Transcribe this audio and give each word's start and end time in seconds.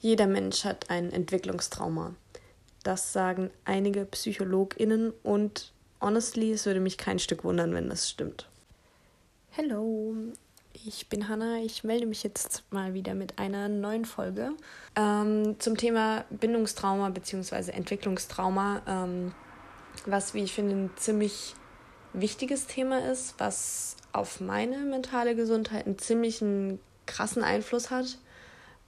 Jeder 0.00 0.26
Mensch 0.26 0.64
hat 0.64 0.88
ein 0.88 1.12
Entwicklungstrauma. 1.12 2.14
Das 2.82 3.12
sagen 3.12 3.50
einige 3.66 4.06
PsychologInnen 4.06 5.12
und 5.22 5.72
honestly, 6.00 6.52
es 6.52 6.64
würde 6.64 6.80
mich 6.80 6.96
kein 6.96 7.18
Stück 7.18 7.44
wundern, 7.44 7.74
wenn 7.74 7.90
das 7.90 8.08
stimmt. 8.08 8.48
Hallo, 9.58 10.14
ich 10.72 11.10
bin 11.10 11.28
Hanna. 11.28 11.58
Ich 11.58 11.84
melde 11.84 12.06
mich 12.06 12.22
jetzt 12.22 12.64
mal 12.70 12.94
wieder 12.94 13.14
mit 13.14 13.38
einer 13.38 13.68
neuen 13.68 14.06
Folge 14.06 14.52
ähm, 14.96 15.56
zum 15.58 15.76
Thema 15.76 16.24
Bindungstrauma 16.30 17.10
bzw. 17.10 17.70
Entwicklungstrauma, 17.72 18.80
ähm, 18.86 19.34
was, 20.06 20.32
wie 20.32 20.44
ich 20.44 20.54
finde, 20.54 20.76
ein 20.76 20.90
ziemlich 20.96 21.54
wichtiges 22.14 22.66
Thema 22.66 23.10
ist, 23.10 23.34
was 23.36 23.96
auf 24.12 24.40
meine 24.40 24.78
mentale 24.78 25.34
Gesundheit 25.36 25.84
einen 25.84 25.98
ziemlichen 25.98 26.80
krassen 27.04 27.44
Einfluss 27.44 27.90
hat. 27.90 28.16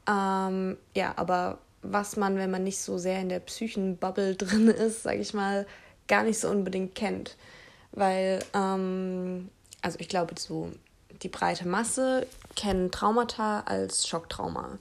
Ähm, 0.08 0.76
ja, 0.94 1.14
aber 1.16 1.58
was 1.82 2.16
man, 2.16 2.36
wenn 2.36 2.50
man 2.50 2.64
nicht 2.64 2.78
so 2.78 2.98
sehr 2.98 3.20
in 3.20 3.28
der 3.28 3.40
Psychenbubble 3.40 4.34
drin 4.36 4.68
ist, 4.68 5.02
sage 5.02 5.20
ich 5.20 5.34
mal, 5.34 5.66
gar 6.08 6.22
nicht 6.24 6.38
so 6.38 6.48
unbedingt 6.48 6.94
kennt. 6.94 7.36
Weil, 7.92 8.40
ähm, 8.54 9.50
also 9.82 9.98
ich 10.00 10.08
glaube, 10.08 10.34
so 10.38 10.70
die 11.22 11.28
breite 11.28 11.68
Masse 11.68 12.26
kennt 12.56 12.92
Traumata 12.92 13.60
als 13.60 14.08
Schocktrauma. 14.08 14.78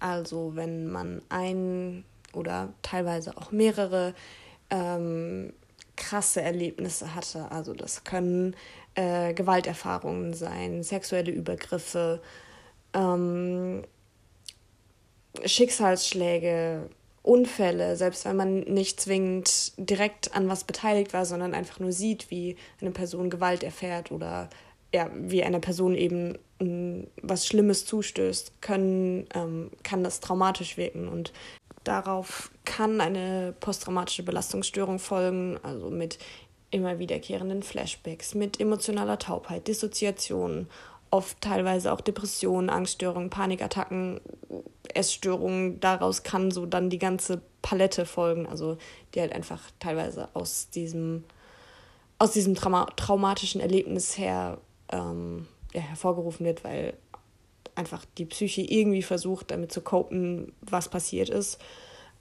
Also 0.00 0.54
wenn 0.54 0.88
man 0.88 1.22
ein 1.28 2.04
oder 2.32 2.72
teilweise 2.82 3.36
auch 3.36 3.50
mehrere 3.50 4.14
ähm, 4.70 5.52
krasse 5.96 6.40
Erlebnisse 6.40 7.14
hatte. 7.14 7.50
Also 7.50 7.74
das 7.74 8.04
können 8.04 8.54
äh, 8.94 9.34
Gewalterfahrungen 9.34 10.34
sein, 10.34 10.82
sexuelle 10.82 11.32
Übergriffe, 11.32 12.20
ähm, 12.94 13.82
Schicksalsschläge, 15.44 16.88
Unfälle, 17.22 17.96
selbst 17.96 18.24
wenn 18.24 18.36
man 18.36 18.60
nicht 18.60 19.00
zwingend 19.00 19.72
direkt 19.76 20.34
an 20.34 20.48
was 20.48 20.64
beteiligt 20.64 21.12
war, 21.12 21.26
sondern 21.26 21.52
einfach 21.52 21.78
nur 21.78 21.92
sieht, 21.92 22.30
wie 22.30 22.56
eine 22.80 22.90
Person 22.90 23.28
Gewalt 23.28 23.62
erfährt 23.62 24.10
oder 24.10 24.48
ja, 24.94 25.10
wie 25.14 25.44
einer 25.44 25.60
Person 25.60 25.94
eben 25.94 26.38
m, 26.58 27.06
was 27.20 27.46
Schlimmes 27.46 27.84
zustößt, 27.84 28.62
können, 28.62 29.26
ähm, 29.34 29.70
kann 29.82 30.02
das 30.02 30.20
traumatisch 30.20 30.76
wirken. 30.76 31.08
Und 31.08 31.32
darauf 31.84 32.50
kann 32.64 33.00
eine 33.00 33.54
posttraumatische 33.60 34.22
Belastungsstörung 34.22 34.98
folgen, 34.98 35.58
also 35.62 35.90
mit 35.90 36.18
immer 36.70 36.98
wiederkehrenden 36.98 37.62
Flashbacks, 37.62 38.34
mit 38.34 38.60
emotionaler 38.60 39.18
Taubheit, 39.18 39.68
Dissoziationen, 39.68 40.68
oft 41.10 41.40
teilweise 41.40 41.92
auch 41.92 42.00
Depressionen, 42.00 42.70
Angststörungen, 42.70 43.30
Panikattacken, 43.30 44.20
Essstörungen. 44.94 45.80
Daraus 45.80 46.22
kann 46.22 46.50
so 46.50 46.66
dann 46.66 46.90
die 46.90 46.98
ganze 46.98 47.40
Palette 47.62 48.06
folgen, 48.06 48.46
also 48.46 48.78
die 49.14 49.20
halt 49.20 49.32
einfach 49.32 49.62
teilweise 49.78 50.28
aus 50.34 50.70
diesem, 50.70 51.24
aus 52.18 52.32
diesem 52.32 52.54
Trauma 52.54 52.86
traumatischen 52.96 53.60
Erlebnis 53.60 54.18
her 54.18 54.58
ähm, 54.90 55.46
ja, 55.72 55.80
hervorgerufen 55.80 56.46
wird, 56.46 56.64
weil 56.64 56.94
einfach 57.74 58.04
die 58.18 58.24
Psyche 58.24 58.62
irgendwie 58.62 59.02
versucht, 59.02 59.50
damit 59.50 59.72
zu 59.72 59.80
copen, 59.80 60.52
was 60.60 60.88
passiert 60.88 61.28
ist. 61.28 61.58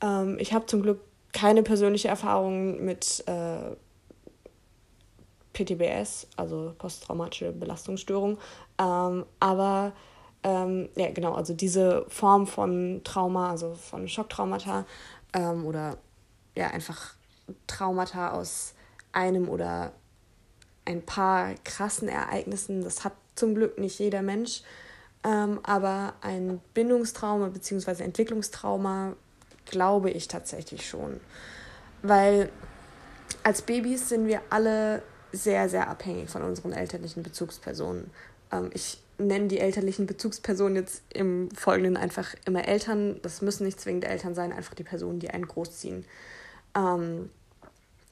Ähm, 0.02 0.38
ich 0.40 0.54
habe 0.54 0.66
zum 0.68 0.82
Glück 0.82 1.02
keine 1.34 1.64
persönliche 1.64 2.08
Erfahrung 2.08 2.84
mit 2.84 3.24
äh, 3.28 3.76
PTBS, 5.58 6.28
also 6.36 6.74
posttraumatische 6.78 7.52
Belastungsstörung. 7.52 8.38
Ähm, 8.80 9.26
aber 9.40 9.94
ähm, 10.44 10.90
ja, 10.96 11.12
genau, 11.12 11.34
also 11.34 11.54
diese 11.54 12.06
Form 12.10 12.46
von 12.46 13.02
Trauma, 13.04 13.50
also 13.50 13.74
von 13.74 14.08
Schocktraumata 14.08 14.86
ähm, 15.34 15.66
oder 15.66 15.98
ja, 16.56 16.68
einfach 16.68 17.16
Traumata 17.66 18.32
aus 18.32 18.74
einem 19.12 19.50
oder 19.50 19.94
ein 20.86 21.04
paar 21.04 21.56
krassen 21.64 22.08
Ereignissen, 22.08 22.84
das 22.84 23.04
hat 23.04 23.14
zum 23.36 23.56
Glück 23.56 23.80
nicht 23.80 24.00
jeder 24.00 24.22
Mensch. 24.22 24.62
Ähm, 25.24 25.60
aber 25.64 26.14
ein 26.22 26.62
Bindungstrauma 26.74 27.48
bzw. 27.48 28.04
Entwicklungstrauma 28.04 29.16
glaube 29.66 30.12
ich 30.12 30.28
tatsächlich 30.28 30.88
schon. 30.88 31.20
Weil 32.04 32.52
als 33.44 33.64
Babys 33.64 34.10
sind 34.10 34.28
wir 34.28 34.42
alle 34.50 35.02
sehr, 35.44 35.70
sehr 35.70 35.90
abhängig 35.90 36.30
von 36.30 36.42
unseren 36.42 36.74
elterlichen 36.74 37.24
Bezugspersonen. 37.24 38.10
Ähm, 38.52 38.70
ich 38.74 39.02
nenne 39.18 39.48
die 39.48 39.60
elterlichen 39.60 40.06
Bezugspersonen 40.06 40.76
jetzt 40.76 41.02
im 41.14 41.50
Folgenden 41.52 41.98
einfach 41.98 42.36
immer 42.46 42.68
Eltern. 42.68 43.20
Das 43.22 43.42
müssen 43.42 43.66
nicht 43.66 43.80
zwingend 43.80 44.06
Eltern 44.06 44.36
sein, 44.36 44.52
einfach 44.52 44.76
die 44.76 44.84
Personen, 44.84 45.20
die 45.20 45.30
einen 45.30 45.48
großziehen. 45.48 46.06
Ähm, 46.76 47.30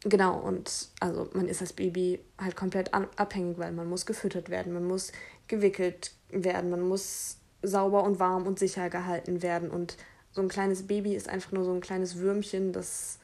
genau, 0.03 0.39
und 0.39 0.89
also 0.99 1.29
man 1.33 1.47
ist 1.47 1.61
als 1.61 1.73
Baby 1.73 2.19
halt 2.37 2.55
komplett 2.55 2.93
abhängig, 2.93 3.57
weil 3.57 3.71
man 3.71 3.87
muss 3.87 4.05
gefüttert 4.05 4.49
werden, 4.49 4.73
man 4.73 4.85
muss 4.85 5.11
gewickelt 5.47 6.11
werden, 6.29 6.69
man 6.69 6.81
muss 6.81 7.37
sauber 7.61 8.03
und 8.03 8.19
warm 8.19 8.47
und 8.47 8.59
sicher 8.59 8.89
gehalten 8.89 9.41
werden. 9.41 9.69
Und 9.69 9.97
so 10.31 10.41
ein 10.41 10.49
kleines 10.49 10.87
Baby 10.87 11.15
ist 11.15 11.29
einfach 11.29 11.51
nur 11.51 11.63
so 11.63 11.73
ein 11.73 11.81
kleines 11.81 12.17
Würmchen, 12.17 12.73
das 12.73 13.19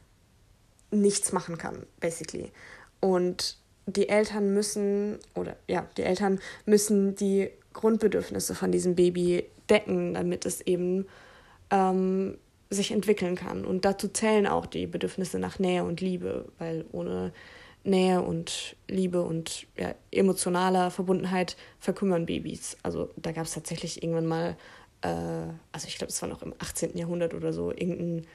nichts 0.91 1.31
machen 1.31 1.57
kann, 1.57 1.85
basically. 1.99 2.51
Und 2.99 3.57
die 3.85 4.09
Eltern 4.09 4.53
müssen, 4.53 5.19
oder 5.35 5.55
ja, 5.67 5.87
die 5.97 6.03
Eltern 6.03 6.39
müssen 6.65 7.15
die 7.15 7.49
Grundbedürfnisse 7.73 8.55
von 8.55 8.71
diesem 8.71 8.95
Baby 8.95 9.45
decken, 9.69 10.13
damit 10.13 10.45
es 10.45 10.61
eben 10.61 11.07
ähm, 11.69 12.37
sich 12.69 12.91
entwickeln 12.91 13.35
kann. 13.35 13.65
Und 13.65 13.85
dazu 13.85 14.07
zählen 14.07 14.47
auch 14.47 14.65
die 14.65 14.87
Bedürfnisse 14.87 15.39
nach 15.39 15.59
Nähe 15.59 15.83
und 15.83 16.01
Liebe, 16.01 16.45
weil 16.57 16.85
ohne 16.91 17.33
Nähe 17.83 18.21
und 18.21 18.75
Liebe 18.87 19.21
und 19.21 19.65
ja, 19.77 19.95
emotionaler 20.11 20.91
Verbundenheit 20.91 21.57
verkümmern 21.79 22.25
Babys. 22.25 22.77
Also 22.83 23.09
da 23.15 23.31
gab 23.31 23.45
es 23.45 23.53
tatsächlich 23.53 24.03
irgendwann 24.03 24.27
mal, 24.27 24.57
äh, 25.01 25.51
also 25.71 25.87
ich 25.87 25.97
glaube, 25.97 26.11
es 26.11 26.21
war 26.21 26.29
noch 26.29 26.43
im 26.43 26.53
18. 26.59 26.97
Jahrhundert 26.97 27.33
oder 27.33 27.53
so, 27.53 27.71
irgendein 27.71 28.27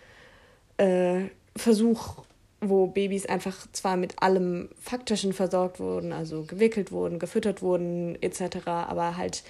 äh, 0.79 1.29
Versuch 1.57 2.25
wo 2.61 2.87
Babys 2.87 3.27
einfach 3.27 3.67
zwar 3.73 3.97
mit 3.97 4.23
allem 4.23 4.71
Faktischen 4.81 5.33
versorgt 5.33 5.79
wurden, 5.79 6.13
also 6.13 6.45
gewickelt 6.45 6.91
wurden, 6.91 7.19
gefüttert 7.19 7.63
wurden 7.63 8.21
etc., 8.23 8.67
aber 8.67 9.17
halt 9.17 9.43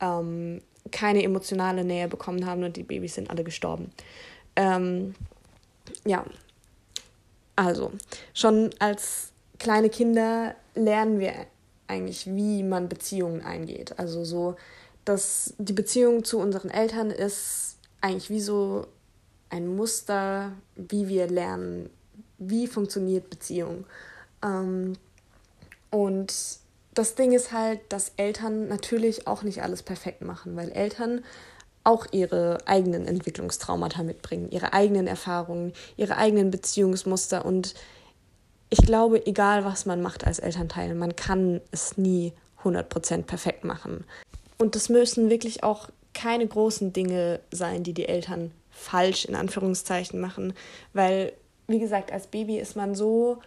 ähm, 0.00 0.60
keine 0.90 1.22
emotionale 1.22 1.84
Nähe 1.84 2.08
bekommen 2.08 2.46
haben 2.46 2.64
und 2.64 2.76
die 2.76 2.82
Babys 2.82 3.14
sind 3.14 3.30
alle 3.30 3.44
gestorben. 3.44 3.92
Ähm, 4.56 5.14
ja, 6.04 6.24
also 7.56 7.92
schon 8.34 8.70
als 8.78 9.32
kleine 9.58 9.90
Kinder 9.90 10.54
lernen 10.74 11.18
wir 11.18 11.32
eigentlich, 11.86 12.26
wie 12.26 12.62
man 12.62 12.88
Beziehungen 12.88 13.42
eingeht. 13.42 13.98
Also 13.98 14.24
so, 14.24 14.56
dass 15.04 15.54
die 15.58 15.72
Beziehung 15.72 16.24
zu 16.24 16.38
unseren 16.38 16.70
Eltern 16.70 17.10
ist 17.10 17.76
eigentlich 18.00 18.30
wie 18.30 18.40
so 18.40 18.86
ein 19.50 19.66
Muster, 19.66 20.52
wie 20.76 21.08
wir 21.08 21.28
lernen, 21.28 21.90
wie 22.48 22.66
funktioniert 22.66 23.30
Beziehung. 23.30 23.84
Ähm, 24.42 24.94
und 25.90 26.32
das 26.94 27.14
Ding 27.14 27.32
ist 27.32 27.52
halt, 27.52 27.80
dass 27.88 28.12
Eltern 28.16 28.68
natürlich 28.68 29.26
auch 29.26 29.42
nicht 29.42 29.62
alles 29.62 29.82
perfekt 29.82 30.22
machen, 30.22 30.56
weil 30.56 30.70
Eltern 30.70 31.22
auch 31.84 32.06
ihre 32.12 32.58
eigenen 32.66 33.06
Entwicklungstraumata 33.06 34.02
mitbringen, 34.02 34.50
ihre 34.50 34.72
eigenen 34.72 35.06
Erfahrungen, 35.06 35.72
ihre 35.96 36.16
eigenen 36.16 36.50
Beziehungsmuster. 36.50 37.44
Und 37.44 37.74
ich 38.70 38.78
glaube, 38.78 39.26
egal 39.26 39.64
was 39.64 39.84
man 39.84 40.00
macht 40.00 40.26
als 40.26 40.38
Elternteil, 40.38 40.94
man 40.94 41.16
kann 41.16 41.60
es 41.72 41.96
nie 41.98 42.32
100% 42.62 43.24
perfekt 43.24 43.64
machen. 43.64 44.04
Und 44.58 44.76
das 44.76 44.88
müssen 44.88 45.28
wirklich 45.28 45.64
auch 45.64 45.88
keine 46.14 46.46
großen 46.46 46.92
Dinge 46.92 47.40
sein, 47.50 47.82
die 47.82 47.94
die 47.94 48.06
Eltern 48.06 48.52
falsch 48.70 49.24
in 49.24 49.34
Anführungszeichen 49.34 50.20
machen, 50.20 50.54
weil 50.92 51.32
wie 51.72 51.78
gesagt, 51.78 52.12
als 52.12 52.26
Baby 52.26 52.58
ist 52.58 52.76
man 52.76 52.94
so 52.94 53.38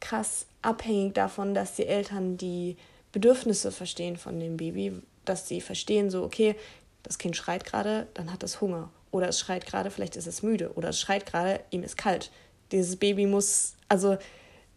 krass 0.00 0.46
abhängig 0.62 1.14
davon, 1.14 1.54
dass 1.54 1.76
die 1.76 1.86
Eltern 1.86 2.36
die 2.36 2.76
Bedürfnisse 3.12 3.70
verstehen 3.70 4.16
von 4.16 4.40
dem 4.40 4.56
Baby, 4.56 5.00
dass 5.24 5.48
sie 5.48 5.60
verstehen, 5.60 6.10
so, 6.10 6.24
okay, 6.24 6.56
das 7.02 7.18
Kind 7.18 7.36
schreit 7.36 7.64
gerade, 7.64 8.06
dann 8.14 8.32
hat 8.32 8.42
es 8.42 8.60
Hunger. 8.60 8.90
Oder 9.10 9.28
es 9.28 9.38
schreit 9.38 9.66
gerade, 9.66 9.90
vielleicht 9.90 10.16
ist 10.16 10.26
es 10.26 10.42
müde. 10.42 10.72
Oder 10.74 10.88
es 10.88 11.00
schreit 11.00 11.26
gerade, 11.26 11.60
ihm 11.70 11.84
ist 11.84 11.96
kalt. 11.96 12.32
Dieses 12.72 12.96
Baby 12.96 13.26
muss, 13.26 13.74
also 13.88 14.16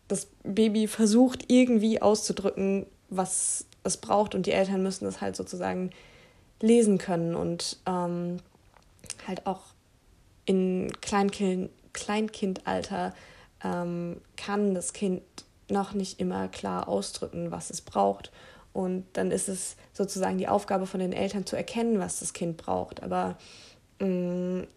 das 0.07 0.27
Baby 0.43 0.87
versucht 0.87 1.45
irgendwie 1.47 2.01
auszudrücken, 2.01 2.85
was 3.09 3.65
es 3.83 3.97
braucht. 3.97 4.35
Und 4.35 4.45
die 4.45 4.51
Eltern 4.51 4.83
müssen 4.83 5.05
das 5.05 5.21
halt 5.21 5.35
sozusagen 5.35 5.89
lesen 6.61 6.97
können 6.99 7.35
und 7.35 7.77
ähm, 7.85 8.37
halt 9.27 9.47
auch 9.47 9.61
in 10.45 10.91
Kleinkind 11.01 11.71
Kleinkindalter 11.93 13.13
ähm, 13.63 14.21
kann 14.35 14.73
das 14.73 14.93
Kind 14.93 15.21
noch 15.69 15.93
nicht 15.93 16.19
immer 16.19 16.47
klar 16.47 16.87
ausdrücken, 16.87 17.51
was 17.51 17.69
es 17.69 17.81
braucht. 17.81 18.31
Und 18.73 19.05
dann 19.13 19.31
ist 19.31 19.49
es 19.49 19.75
sozusagen 19.93 20.37
die 20.37 20.47
Aufgabe 20.47 20.85
von 20.85 20.99
den 20.99 21.13
Eltern 21.13 21.45
zu 21.45 21.55
erkennen, 21.55 21.99
was 21.99 22.19
das 22.19 22.33
Kind 22.33 22.57
braucht. 22.57 23.01
Aber 23.01 23.37
mh, 23.99 24.07
mm, 24.07 24.67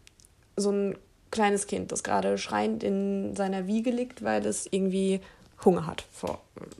so 0.56 0.70
ein 0.70 0.98
kleines 1.30 1.66
Kind, 1.66 1.92
das 1.92 2.02
gerade 2.02 2.38
schreiend 2.38 2.82
in 2.82 3.36
seiner 3.36 3.66
Wiege 3.66 3.90
liegt, 3.90 4.22
weil 4.22 4.44
es 4.46 4.66
irgendwie 4.70 5.20
Hunger 5.64 5.86
hat, 5.86 6.04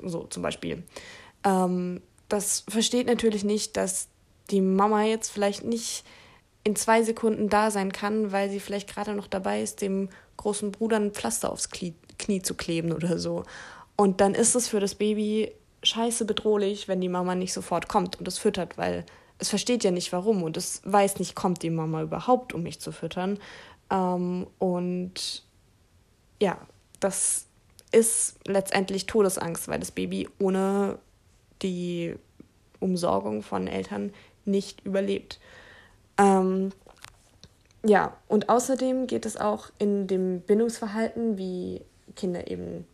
so 0.03 0.25
zum 0.25 0.43
Beispiel. 0.43 0.83
Ähm, 1.45 2.03
das 2.29 2.65
versteht 2.69 3.07
natürlich 3.07 3.45
nicht, 3.45 3.77
dass 3.77 4.09
die 4.51 4.61
Mama 4.61 5.05
jetzt 5.05 5.31
vielleicht 5.31 5.65
nicht 5.65 6.05
in 6.65 6.77
zwei 6.77 7.03
Sekunden 7.03 7.49
da 7.49 7.71
sein 7.71 7.93
kann, 7.93 8.33
weil 8.33 8.51
sie 8.51 8.61
vielleicht 8.61 8.93
gerade 8.93 9.15
noch 9.15 9.27
dabei 9.27 9.63
ist, 9.63 9.81
dem 9.81 10.09
großen 10.37 10.73
Bruder 10.73 10.97
ein 10.97 11.13
Pflaster 11.13 11.51
aufs 11.51 11.71
Knie, 11.71 11.95
Knie 12.19 12.43
zu 12.43 12.55
kleben 12.55 12.93
oder 12.93 13.19
so. 13.19 13.45
Und 13.97 14.21
dann 14.21 14.35
ist 14.35 14.55
es 14.55 14.69
für 14.69 14.81
das 14.81 14.95
Baby 14.95 15.53
scheiße 15.83 16.25
bedrohlich, 16.25 16.89
wenn 16.89 17.01
die 17.01 17.09
Mama 17.09 17.35
nicht 17.35 17.53
sofort 17.53 17.89
kommt 17.89 18.19
und 18.19 18.29
es 18.29 18.39
füttert, 18.39 18.77
weil 18.77 19.05
es 19.39 19.49
versteht 19.49 19.85
ja 19.85 19.91
nicht 19.91 20.13
warum 20.13 20.43
und 20.43 20.57
es 20.57 20.83
weiß 20.85 21.19
nicht, 21.19 21.35
kommt 21.35 21.63
die 21.63 21.71
Mama 21.71 22.03
überhaupt, 22.03 22.53
um 22.53 22.63
mich 22.63 22.81
zu 22.81 22.93
füttern. 22.93 23.39
Ähm, 23.91 24.47
und 24.59 25.45
ja, 26.41 26.59
das 27.01 27.47
ist 27.93 28.39
letztendlich 28.47 29.07
Todesangst, 29.07 29.69
weil 29.69 29.81
das 29.81 29.91
Baby 29.91 30.29
ohne 30.39 30.99
die 31.63 32.15
Umsorgung 32.79 33.43
von 33.43 33.67
Eltern 33.67 34.13
nicht 34.45 34.85
überlebt. 34.85 35.41
Ähm, 36.21 36.71
ja, 37.83 38.15
und 38.29 38.51
außerdem 38.51 39.07
geht 39.07 39.25
es 39.25 39.39
auch 39.39 39.71
in 39.79 40.07
dem 40.07 40.43
Bindungsverhalten, 40.43 41.39
wie 41.39 41.81
Kinder 42.15 42.51
eben 42.51 42.87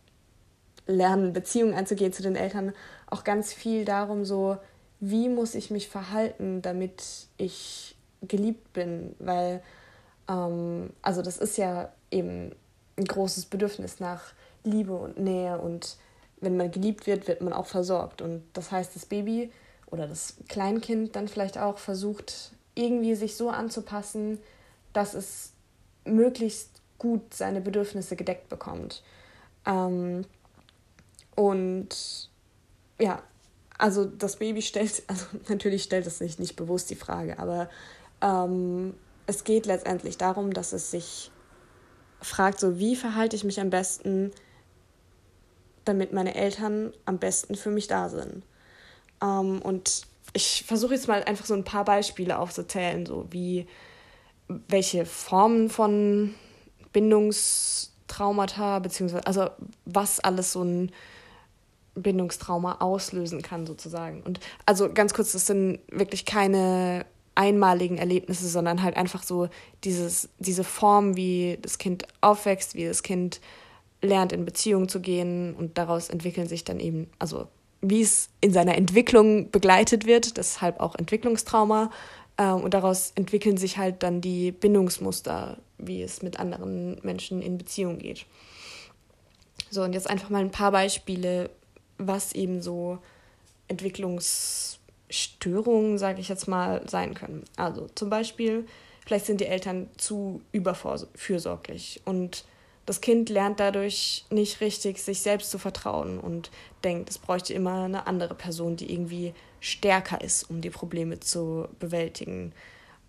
lernen, 0.85 1.33
Beziehungen 1.33 1.73
einzugehen 1.73 2.13
zu 2.13 2.23
den 2.23 2.37
Eltern, 2.37 2.73
auch 3.07 3.25
ganz 3.25 3.51
viel 3.51 3.83
darum, 3.83 4.23
so, 4.23 4.57
wie 5.01 5.27
muss 5.27 5.55
ich 5.55 5.69
mich 5.69 5.89
verhalten, 5.89 6.61
damit 6.61 7.27
ich 7.37 7.97
geliebt 8.21 8.71
bin, 8.71 9.13
weil, 9.19 9.61
ähm, 10.29 10.91
also 11.01 11.21
das 11.21 11.37
ist 11.37 11.57
ja 11.57 11.91
eben 12.09 12.55
ein 12.97 13.05
großes 13.05 13.47
Bedürfnis 13.47 13.99
nach 13.99 14.33
Liebe 14.63 14.93
und 14.93 15.19
Nähe 15.19 15.59
und 15.59 15.97
wenn 16.39 16.55
man 16.55 16.71
geliebt 16.71 17.07
wird, 17.07 17.27
wird 17.27 17.41
man 17.41 17.51
auch 17.53 17.65
versorgt. 17.65 18.21
Und 18.21 18.43
das 18.53 18.71
heißt, 18.71 18.95
das 18.95 19.05
Baby 19.05 19.51
oder 19.87 20.07
das 20.07 20.35
Kleinkind 20.47 21.15
dann 21.15 21.27
vielleicht 21.27 21.57
auch 21.57 21.77
versucht, 21.77 22.51
irgendwie 22.77 23.15
sich 23.15 23.35
so 23.35 23.49
anzupassen, 23.49 24.39
dass 24.93 25.13
es 25.13 25.53
möglichst 26.05 26.81
gut 26.97 27.33
seine 27.33 27.61
Bedürfnisse 27.61 28.15
gedeckt 28.15 28.49
bekommt. 28.49 29.03
Ähm, 29.65 30.25
und 31.35 32.29
ja, 32.99 33.21
also 33.77 34.05
das 34.05 34.37
Baby 34.37 34.61
stellt, 34.61 35.03
also 35.07 35.25
natürlich 35.49 35.83
stellt 35.83 36.07
es 36.07 36.17
sich 36.17 36.39
nicht 36.39 36.55
bewusst 36.55 36.89
die 36.89 36.95
Frage, 36.95 37.39
aber 37.39 37.69
ähm, 38.21 38.95
es 39.27 39.43
geht 39.43 39.65
letztendlich 39.65 40.17
darum, 40.17 40.53
dass 40.53 40.73
es 40.73 40.89
sich 40.91 41.31
fragt, 42.21 42.59
so 42.59 42.79
wie 42.79 42.95
verhalte 42.95 43.35
ich 43.35 43.43
mich 43.43 43.59
am 43.59 43.69
besten, 43.69 44.31
damit 45.85 46.13
meine 46.13 46.35
Eltern 46.35 46.93
am 47.05 47.19
besten 47.19 47.55
für 47.55 47.69
mich 47.69 47.87
da 47.87 48.09
sind. 48.09 48.43
Ähm, 49.21 49.61
und 49.61 50.07
ich 50.33 50.63
versuche 50.67 50.93
jetzt 50.93 51.07
mal 51.07 51.23
einfach 51.23 51.45
so 51.45 51.53
ein 51.53 51.63
paar 51.63 51.85
Beispiele 51.85 52.37
aufzuzählen, 52.37 53.05
so 53.05 53.27
wie 53.29 53.67
welche 54.47 55.05
Formen 55.05 55.69
von 55.69 56.35
Bindungstraumata, 56.93 58.79
beziehungsweise, 58.79 59.27
also 59.27 59.49
was 59.85 60.19
alles 60.19 60.53
so 60.53 60.63
ein 60.63 60.91
Bindungstrauma 61.95 62.77
auslösen 62.79 63.41
kann, 63.41 63.65
sozusagen. 63.65 64.21
Und 64.21 64.39
also 64.65 64.91
ganz 64.93 65.13
kurz, 65.13 65.31
das 65.31 65.47
sind 65.47 65.79
wirklich 65.91 66.25
keine 66.25 67.05
einmaligen 67.35 67.97
Erlebnisse, 67.97 68.47
sondern 68.47 68.81
halt 68.81 68.97
einfach 68.97 69.23
so 69.23 69.49
dieses, 69.83 70.29
diese 70.39 70.63
Form, 70.63 71.15
wie 71.15 71.59
das 71.61 71.77
Kind 71.77 72.07
aufwächst, 72.21 72.73
wie 72.75 72.85
das 72.85 73.03
Kind 73.03 73.41
lernt, 74.01 74.31
in 74.31 74.45
Beziehungen 74.45 74.89
zu 74.89 75.01
gehen 75.01 75.53
und 75.55 75.77
daraus 75.77 76.09
entwickeln 76.09 76.47
sich 76.47 76.63
dann 76.63 76.79
eben, 76.79 77.09
also 77.19 77.47
wie 77.81 78.01
es 78.01 78.29
in 78.41 78.53
seiner 78.53 78.75
Entwicklung 78.75 79.51
begleitet 79.51 80.05
wird, 80.05 80.37
deshalb 80.37 80.79
auch 80.79 80.95
Entwicklungstrauma. 80.95 81.91
Ähm, 82.37 82.61
und 82.61 82.73
daraus 82.73 83.11
entwickeln 83.15 83.57
sich 83.57 83.77
halt 83.77 84.03
dann 84.03 84.21
die 84.21 84.51
Bindungsmuster, 84.51 85.57
wie 85.77 86.01
es 86.01 86.21
mit 86.21 86.39
anderen 86.39 86.99
Menschen 87.03 87.41
in 87.41 87.57
Beziehung 87.57 87.99
geht. 87.99 88.25
So, 89.69 89.83
und 89.83 89.91
jetzt 89.93 90.09
einfach 90.09 90.29
mal 90.29 90.39
ein 90.39 90.51
paar 90.51 90.71
Beispiele, 90.71 91.49
was 91.97 92.31
eben 92.33 92.61
so 92.61 92.99
Entwicklungsstörungen, 93.67 95.97
sage 95.97 96.21
ich 96.21 96.29
jetzt 96.29 96.47
mal, 96.47 96.81
sein 96.87 97.13
können. 97.13 97.43
Also 97.57 97.87
zum 97.95 98.09
Beispiel, 98.09 98.65
vielleicht 99.05 99.25
sind 99.25 99.41
die 99.41 99.47
Eltern 99.47 99.89
zu 99.97 100.41
überfürsorglich 100.51 102.01
und 102.05 102.45
das 102.87 103.01
Kind 103.01 103.29
lernt 103.29 103.59
dadurch 103.59 104.25
nicht 104.29 104.61
richtig, 104.61 104.99
sich 104.99 105.21
selbst 105.21 105.51
zu 105.51 105.59
vertrauen 105.59 106.19
und 106.19 106.49
denkt, 106.85 107.09
es 107.09 107.17
bräuchte 107.17 107.53
immer 107.53 107.83
eine 107.83 108.07
andere 108.07 108.33
Person, 108.33 108.77
die 108.77 108.91
irgendwie 108.91 109.33
stärker 109.59 110.21
ist, 110.21 110.49
um 110.49 110.61
die 110.61 110.69
Probleme 110.69 111.19
zu 111.19 111.67
bewältigen. 111.79 112.53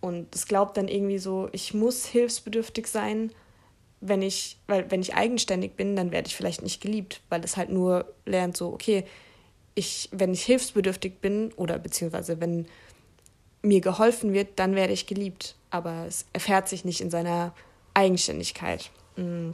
Und 0.01 0.35
es 0.35 0.49
glaubt 0.49 0.77
dann 0.77 0.89
irgendwie 0.89 1.19
so, 1.19 1.49
ich 1.53 1.75
muss 1.75 2.07
hilfsbedürftig 2.07 2.89
sein, 2.89 3.31
wenn 4.01 4.21
ich, 4.21 4.59
weil 4.67 4.91
wenn 4.91 5.01
ich 5.01 5.15
eigenständig 5.15 5.77
bin, 5.77 5.95
dann 5.95 6.11
werde 6.11 6.27
ich 6.27 6.35
vielleicht 6.35 6.63
nicht 6.63 6.81
geliebt, 6.81 7.21
weil 7.29 7.45
es 7.45 7.57
halt 7.57 7.71
nur 7.71 8.13
lernt 8.27 8.57
so, 8.57 8.73
okay, 8.73 9.05
ich, 9.77 10.09
wenn 10.11 10.33
ich 10.33 10.43
hilfsbedürftig 10.43 11.21
bin 11.21 11.53
oder 11.53 11.79
beziehungsweise 11.79 12.41
wenn 12.41 12.67
mir 13.63 13.81
geholfen 13.81 14.33
wird, 14.33 14.59
dann 14.59 14.75
werde 14.75 14.93
ich 14.93 15.07
geliebt. 15.07 15.55
Aber 15.71 16.05
es 16.09 16.27
erfährt 16.33 16.69
sich 16.69 16.85
nicht 16.85 17.01
in 17.01 17.11
seiner 17.11 17.55
Eigenständigkeit. 17.95 18.91
Mm. 19.15 19.51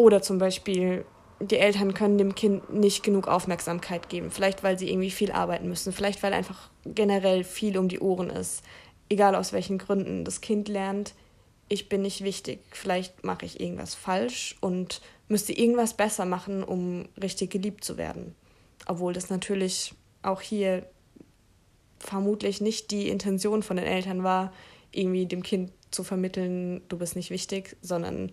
Oder 0.00 0.22
zum 0.22 0.38
Beispiel, 0.38 1.04
die 1.40 1.58
Eltern 1.58 1.92
können 1.92 2.16
dem 2.16 2.34
Kind 2.34 2.72
nicht 2.72 3.02
genug 3.02 3.28
Aufmerksamkeit 3.28 4.08
geben. 4.08 4.30
Vielleicht, 4.30 4.62
weil 4.62 4.78
sie 4.78 4.88
irgendwie 4.88 5.10
viel 5.10 5.30
arbeiten 5.30 5.68
müssen. 5.68 5.92
Vielleicht, 5.92 6.22
weil 6.22 6.32
einfach 6.32 6.70
generell 6.86 7.44
viel 7.44 7.76
um 7.76 7.86
die 7.88 8.00
Ohren 8.00 8.30
ist. 8.30 8.62
Egal 9.10 9.34
aus 9.34 9.52
welchen 9.52 9.76
Gründen. 9.76 10.24
Das 10.24 10.40
Kind 10.40 10.70
lernt, 10.70 11.12
ich 11.68 11.90
bin 11.90 12.00
nicht 12.00 12.24
wichtig. 12.24 12.60
Vielleicht 12.70 13.24
mache 13.24 13.44
ich 13.44 13.60
irgendwas 13.60 13.94
falsch 13.94 14.56
und 14.62 15.02
müsste 15.28 15.52
irgendwas 15.52 15.92
besser 15.92 16.24
machen, 16.24 16.64
um 16.64 17.06
richtig 17.22 17.50
geliebt 17.50 17.84
zu 17.84 17.98
werden. 17.98 18.34
Obwohl 18.86 19.12
das 19.12 19.28
natürlich 19.28 19.92
auch 20.22 20.40
hier 20.40 20.86
vermutlich 21.98 22.62
nicht 22.62 22.90
die 22.90 23.10
Intention 23.10 23.62
von 23.62 23.76
den 23.76 23.84
Eltern 23.84 24.24
war, 24.24 24.50
irgendwie 24.92 25.26
dem 25.26 25.42
Kind 25.42 25.72
zu 25.90 26.04
vermitteln, 26.04 26.80
du 26.88 26.96
bist 26.96 27.16
nicht 27.16 27.28
wichtig, 27.28 27.76
sondern 27.82 28.32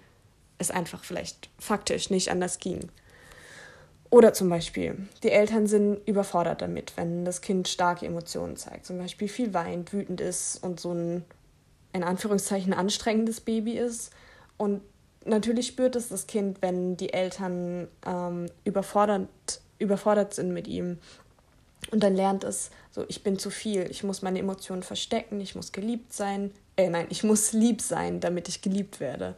es 0.58 0.72
einfach 0.72 1.04
vielleicht 1.04 1.50
faktisch 1.60 2.10
nicht 2.10 2.32
anders 2.32 2.60
ging. 2.60 2.90
Oder 4.10 4.34
zum 4.34 4.50
Beispiel, 4.50 4.98
die 5.24 5.32
Eltern 5.32 5.68
sind 5.68 6.00
überfordert 6.08 6.62
damit, 6.62 6.94
wenn 6.96 7.26
das 7.26 7.42
Kind 7.42 7.68
starke 7.68 8.06
Emotionen 8.06 8.56
zeigt, 8.56 8.86
zum 8.86 8.98
Beispiel 8.98 9.28
viel 9.28 9.54
weint, 9.54 9.92
wütend 9.92 10.22
ist 10.22 10.64
und 10.64 10.80
so 10.80 10.94
ein, 10.94 11.26
in 11.92 12.04
Anführungszeichen, 12.04 12.74
anstrengendes 12.74 13.42
Baby 13.42 13.74
ist. 13.74 14.12
Und 14.56 14.82
natürlich 15.26 15.68
spürt 15.68 15.98
es 15.98 16.08
das 16.08 16.26
Kind, 16.26 16.62
wenn 16.62 16.96
die 16.96 17.12
Eltern 17.12 17.90
ähm, 18.06 18.46
überfordert, 18.64 19.28
überfordert 19.78 20.34
sind 20.34 20.54
mit 20.54 20.68
ihm. 20.68 21.00
Und 21.92 22.02
dann 22.02 22.16
lernt 22.16 22.46
es 22.46 22.72
so, 22.92 23.04
ich 23.10 23.24
bin 23.24 23.38
zu 23.38 23.50
viel, 23.50 23.90
ich 23.90 24.04
muss 24.04 24.22
meine 24.22 24.40
Emotionen 24.40 24.84
verstecken, 24.84 25.42
ich 25.42 25.56
muss 25.56 25.74
geliebt 25.74 26.14
sein, 26.14 26.52
äh 26.78 26.90
nein, 26.90 27.08
ich 27.10 27.24
muss 27.24 27.52
lieb 27.52 27.82
sein, 27.82 28.22
damit 28.22 28.48
ich 28.48 28.62
geliebt 28.62 29.00
werde. 29.02 29.36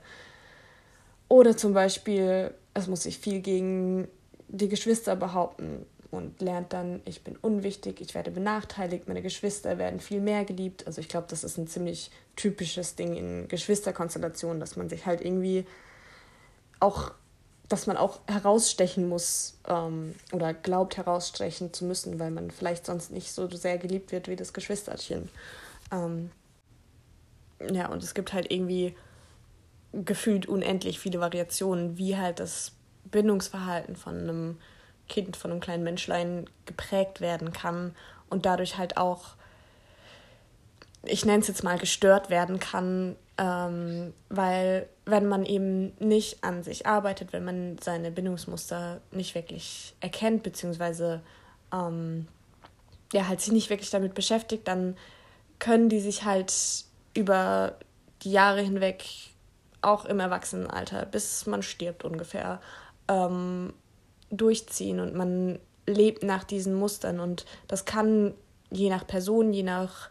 Oder 1.29 1.55
zum 1.55 1.73
Beispiel, 1.73 2.53
es 2.73 2.87
muss 2.87 3.03
sich 3.03 3.19
viel 3.19 3.39
gegen 3.39 4.07
die 4.47 4.67
Geschwister 4.67 5.15
behaupten 5.15 5.85
und 6.11 6.41
lernt 6.41 6.73
dann, 6.73 7.01
ich 7.05 7.23
bin 7.23 7.37
unwichtig, 7.37 8.01
ich 8.01 8.15
werde 8.15 8.31
benachteiligt, 8.31 9.07
meine 9.07 9.21
Geschwister 9.21 9.77
werden 9.77 9.99
viel 9.99 10.21
mehr 10.21 10.43
geliebt. 10.43 10.87
Also 10.87 11.01
ich 11.01 11.07
glaube, 11.07 11.27
das 11.29 11.43
ist 11.43 11.57
ein 11.57 11.67
ziemlich 11.67 12.09
typisches 12.35 12.95
Ding 12.95 13.15
in 13.15 13.47
Geschwisterkonstellationen, 13.47 14.59
dass 14.59 14.75
man 14.75 14.89
sich 14.89 15.05
halt 15.05 15.21
irgendwie 15.21 15.67
auch, 16.79 17.11
dass 17.67 17.85
man 17.85 17.95
auch 17.95 18.21
herausstechen 18.27 19.07
muss 19.07 19.59
ähm, 19.67 20.15
oder 20.31 20.55
glaubt 20.55 20.97
herausstechen 20.97 21.73
zu 21.73 21.85
müssen, 21.85 22.17
weil 22.17 22.31
man 22.31 22.49
vielleicht 22.49 22.87
sonst 22.87 23.11
nicht 23.11 23.31
so 23.31 23.47
sehr 23.51 23.77
geliebt 23.77 24.11
wird 24.11 24.27
wie 24.27 24.35
das 24.35 24.53
Geschwisterchen. 24.53 25.29
Ähm, 25.91 26.31
ja, 27.71 27.89
und 27.89 28.01
es 28.01 28.15
gibt 28.15 28.33
halt 28.33 28.51
irgendwie 28.51 28.95
gefühlt 29.93 30.47
unendlich 30.47 30.99
viele 30.99 31.19
Variationen, 31.19 31.97
wie 31.97 32.17
halt 32.17 32.39
das 32.39 32.73
Bindungsverhalten 33.05 33.95
von 33.95 34.17
einem 34.17 34.57
Kind, 35.07 35.35
von 35.35 35.51
einem 35.51 35.59
kleinen 35.59 35.83
Menschlein 35.83 36.45
geprägt 36.65 37.21
werden 37.21 37.51
kann 37.51 37.95
und 38.29 38.45
dadurch 38.45 38.77
halt 38.77 38.97
auch, 38.97 39.35
ich 41.03 41.25
nenne 41.25 41.41
es 41.41 41.47
jetzt 41.47 41.63
mal, 41.63 41.77
gestört 41.77 42.29
werden 42.29 42.59
kann, 42.59 43.15
ähm, 43.37 44.13
weil 44.29 44.87
wenn 45.05 45.25
man 45.25 45.45
eben 45.45 45.93
nicht 45.99 46.43
an 46.43 46.61
sich 46.61 46.85
arbeitet, 46.85 47.33
wenn 47.33 47.45
man 47.45 47.77
seine 47.81 48.11
Bindungsmuster 48.11 49.01
nicht 49.11 49.33
wirklich 49.33 49.95
erkennt, 50.01 50.43
beziehungsweise 50.43 51.21
ähm, 51.73 52.27
ja, 53.13 53.27
halt 53.27 53.41
sich 53.41 53.51
nicht 53.51 53.69
wirklich 53.69 53.89
damit 53.89 54.13
beschäftigt, 54.13 54.67
dann 54.67 54.95
können 55.57 55.89
die 55.89 55.99
sich 55.99 56.25
halt 56.25 56.53
über 57.13 57.75
die 58.21 58.31
Jahre 58.31 58.61
hinweg, 58.61 59.03
auch 59.81 60.05
im 60.05 60.19
Erwachsenenalter, 60.19 61.05
bis 61.05 61.45
man 61.45 61.63
stirbt 61.63 62.03
ungefähr, 62.03 62.59
ähm, 63.07 63.73
durchziehen 64.29 64.99
und 64.99 65.15
man 65.15 65.59
lebt 65.85 66.23
nach 66.23 66.43
diesen 66.43 66.75
Mustern. 66.75 67.19
Und 67.19 67.45
das 67.67 67.85
kann 67.85 68.33
je 68.71 68.89
nach 68.89 69.07
Person, 69.07 69.53
je 69.53 69.63
nach 69.63 70.09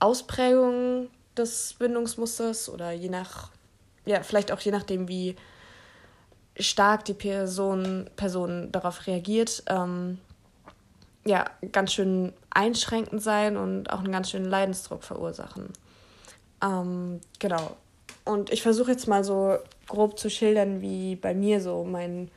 Ausprägung 0.00 1.08
des 1.36 1.74
Bindungsmusters 1.78 2.68
oder 2.68 2.90
je 2.90 3.08
nach, 3.08 3.50
ja, 4.04 4.22
vielleicht 4.22 4.50
auch 4.52 4.60
je 4.60 4.72
nachdem, 4.72 5.08
wie 5.08 5.36
stark 6.58 7.04
die 7.04 7.14
Person, 7.14 8.10
Person 8.16 8.72
darauf 8.72 9.06
reagiert, 9.06 9.62
ähm, 9.66 10.18
ja, 11.24 11.44
ganz 11.72 11.92
schön 11.92 12.32
einschränkend 12.50 13.22
sein 13.22 13.56
und 13.56 13.90
auch 13.90 14.00
einen 14.00 14.12
ganz 14.12 14.30
schönen 14.30 14.46
Leidensdruck 14.46 15.04
verursachen. 15.04 15.72
Ähm, 16.62 17.20
genau. 17.38 17.76
Und 18.30 18.52
ich 18.52 18.62
versuche 18.62 18.92
jetzt 18.92 19.08
mal 19.08 19.24
so 19.24 19.58
grob 19.88 20.16
zu 20.16 20.30
schildern, 20.30 20.80
wie 20.80 21.16
bei 21.16 21.34
mir 21.34 21.60
so 21.60 21.82
mein 21.82 22.30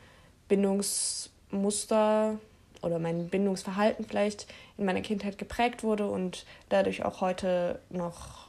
Bindungsmuster 0.47 2.39
oder 2.81 2.97
mein 2.97 3.29
Bindungsverhalten 3.29 4.03
vielleicht 4.03 4.47
in 4.79 4.85
meiner 4.85 5.01
Kindheit 5.01 5.38
geprägt 5.38 5.83
wurde 5.83 6.07
und 6.09 6.47
dadurch 6.69 7.05
auch 7.05 7.21
heute 7.21 7.79
noch 7.91 8.47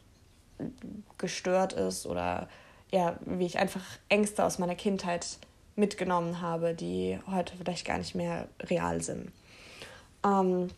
gestört 1.19 1.75
ist 1.75 2.07
oder 2.07 2.49
ja, 2.91 3.19
wie 3.27 3.45
ich 3.45 3.59
einfach 3.59 3.85
Ängste 4.09 4.43
aus 4.43 4.59
meiner 4.59 4.75
Kindheit 4.75 5.37
mitgenommen 5.77 6.41
habe, 6.41 6.73
die 6.73 7.19
heute 7.31 7.59
vielleicht 7.59 7.85
gar 7.85 7.99
nicht 7.99 8.15
mehr 8.15 8.49
real 8.71 9.03
sind. 9.03 9.31
Ähm, 10.25 10.71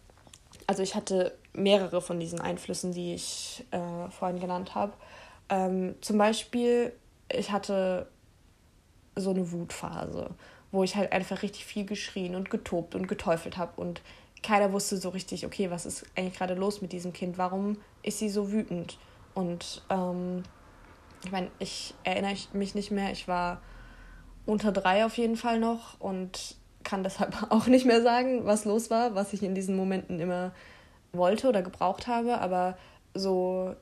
also 0.66 0.82
ich 0.82 0.96
hatte 0.96 1.32
mehrere 1.52 2.00
von 2.00 2.18
diesen 2.18 2.40
Einflüssen, 2.40 2.92
die 2.92 3.14
ich 3.14 3.64
äh, 3.70 4.10
vorhin 4.10 4.40
genannt 4.40 4.74
habe. 4.74 4.94
Ähm, 5.48 5.94
zum 6.00 6.18
Beispiel, 6.18 6.92
ich 7.32 7.50
hatte 7.50 8.08
so 9.14 9.30
eine 9.30 9.50
Wutphase, 9.52 10.30
wo 10.72 10.82
ich 10.82 10.96
halt 10.96 11.12
einfach 11.12 11.42
richtig 11.42 11.64
viel 11.64 11.86
geschrien 11.86 12.34
und 12.34 12.50
getobt 12.50 12.94
und 12.94 13.08
geteufelt 13.08 13.56
habe 13.56 13.80
und 13.80 14.02
keiner 14.42 14.72
wusste 14.72 14.96
so 14.96 15.08
richtig, 15.08 15.46
okay, 15.46 15.70
was 15.70 15.86
ist 15.86 16.06
eigentlich 16.16 16.34
gerade 16.34 16.54
los 16.54 16.82
mit 16.82 16.92
diesem 16.92 17.12
Kind? 17.12 17.38
Warum 17.38 17.78
ist 18.02 18.18
sie 18.18 18.28
so 18.28 18.52
wütend? 18.52 18.98
Und 19.34 19.82
ähm, 19.90 20.44
ich 21.24 21.32
meine, 21.32 21.50
ich 21.58 21.94
erinnere 22.04 22.36
mich 22.52 22.74
nicht 22.74 22.90
mehr, 22.90 23.10
ich 23.10 23.26
war 23.26 23.60
unter 24.44 24.70
drei 24.70 25.04
auf 25.04 25.16
jeden 25.18 25.36
Fall 25.36 25.58
noch 25.58 25.98
und 26.00 26.56
kann 26.84 27.02
deshalb 27.02 27.36
auch 27.50 27.66
nicht 27.66 27.86
mehr 27.86 28.02
sagen, 28.02 28.46
was 28.46 28.64
los 28.64 28.90
war, 28.90 29.14
was 29.14 29.32
ich 29.32 29.42
in 29.42 29.54
diesen 29.54 29.76
Momenten 29.76 30.20
immer 30.20 30.52
wollte 31.12 31.48
oder 31.48 31.62
gebraucht 31.62 32.06
habe. 32.06 32.38
Aber 32.38 32.78
so 33.14 33.74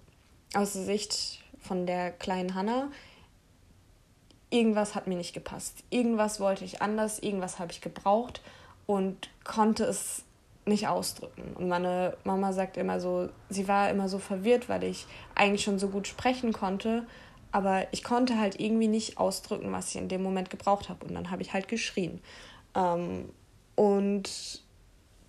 aus 0.54 0.73
Sicht 0.73 1.43
von 1.64 1.87
der 1.87 2.12
kleinen 2.12 2.54
Hannah, 2.54 2.90
irgendwas 4.50 4.94
hat 4.94 5.06
mir 5.06 5.16
nicht 5.16 5.35
gepasst. 5.35 5.83
Irgendwas 5.90 6.38
wollte 6.38 6.64
ich 6.64 6.83
anders, 6.83 7.18
irgendwas 7.18 7.59
habe 7.59 7.73
ich 7.73 7.80
gebraucht 7.80 8.42
und 8.87 9.30
konnte 9.42 9.85
es 9.85 10.23
nicht 10.66 10.88
ausdrücken. 10.88 11.54
Und 11.56 11.68
meine 11.68 12.16
Mama 12.25 12.52
sagt 12.52 12.76
immer 12.76 13.00
so, 13.00 13.28
sie 13.50 13.68
war 13.68 13.90
immer 13.90 14.09
so 14.09 14.18
verwirrt, 14.18 14.68
weil 14.68 14.85
ich 14.85 15.06
eigentlich 15.35 15.62
schon 15.62 15.78
so 15.78 15.88
gut 15.88 16.06
sprechen 16.06 16.52
konnte, 16.52 17.06
aber 17.52 17.87
ich 17.92 18.02
konnte 18.02 18.38
halt 18.38 18.59
irgendwie 18.61 18.88
nicht 18.88 19.18
ausdrücken, 19.18 19.73
was 19.73 19.90
ich 19.90 20.00
in 20.00 20.09
dem 20.09 20.23
Moment 20.23 20.50
gebraucht 20.50 20.88
habe. 20.88 21.04
Und 21.04 21.14
dann 21.14 21.30
habe 21.30 21.42
ich 21.42 21.52
halt 21.52 21.68
geschrien. 21.68 22.21
Ähm, 22.75 23.28
und 23.76 24.62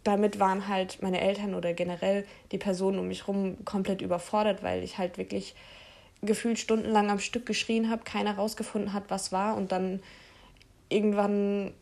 damit 0.04 0.40
waren 0.40 0.68
halt 0.68 1.02
meine 1.02 1.20
Eltern 1.20 1.56
oder 1.56 1.74
generell 1.74 2.26
die 2.52 2.58
Personen 2.58 3.00
um 3.00 3.08
mich 3.08 3.22
herum 3.22 3.64
komplett 3.66 4.02
überfordert, 4.02 4.64
weil 4.64 4.84
ich 4.84 4.98
halt 4.98 5.18
wirklich 5.18 5.56
gefühlt 6.22 6.60
stundenlang 6.60 7.10
am 7.10 7.20
Stück 7.20 7.46
geschrien 7.46 7.90
habe, 7.90 8.04
keiner 8.04 8.36
rausgefunden 8.36 8.94
hat, 8.94 9.04
was 9.10 9.32
war. 9.32 9.56
Und 9.56 9.72
dann 9.72 10.02
irgendwann 10.90 11.74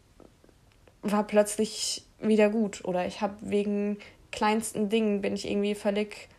war 1.02 1.25
plötzlich 1.25 2.06
wieder 2.20 2.50
gut. 2.50 2.84
Oder 2.86 3.06
ich 3.06 3.22
habe 3.22 3.36
wegen 3.42 3.98
kleinsten 4.32 4.90
Dingen 4.90 5.22
bin 5.22 5.36
ich 5.36 5.50
irgendwie 5.50 5.75
völlig 5.75 6.30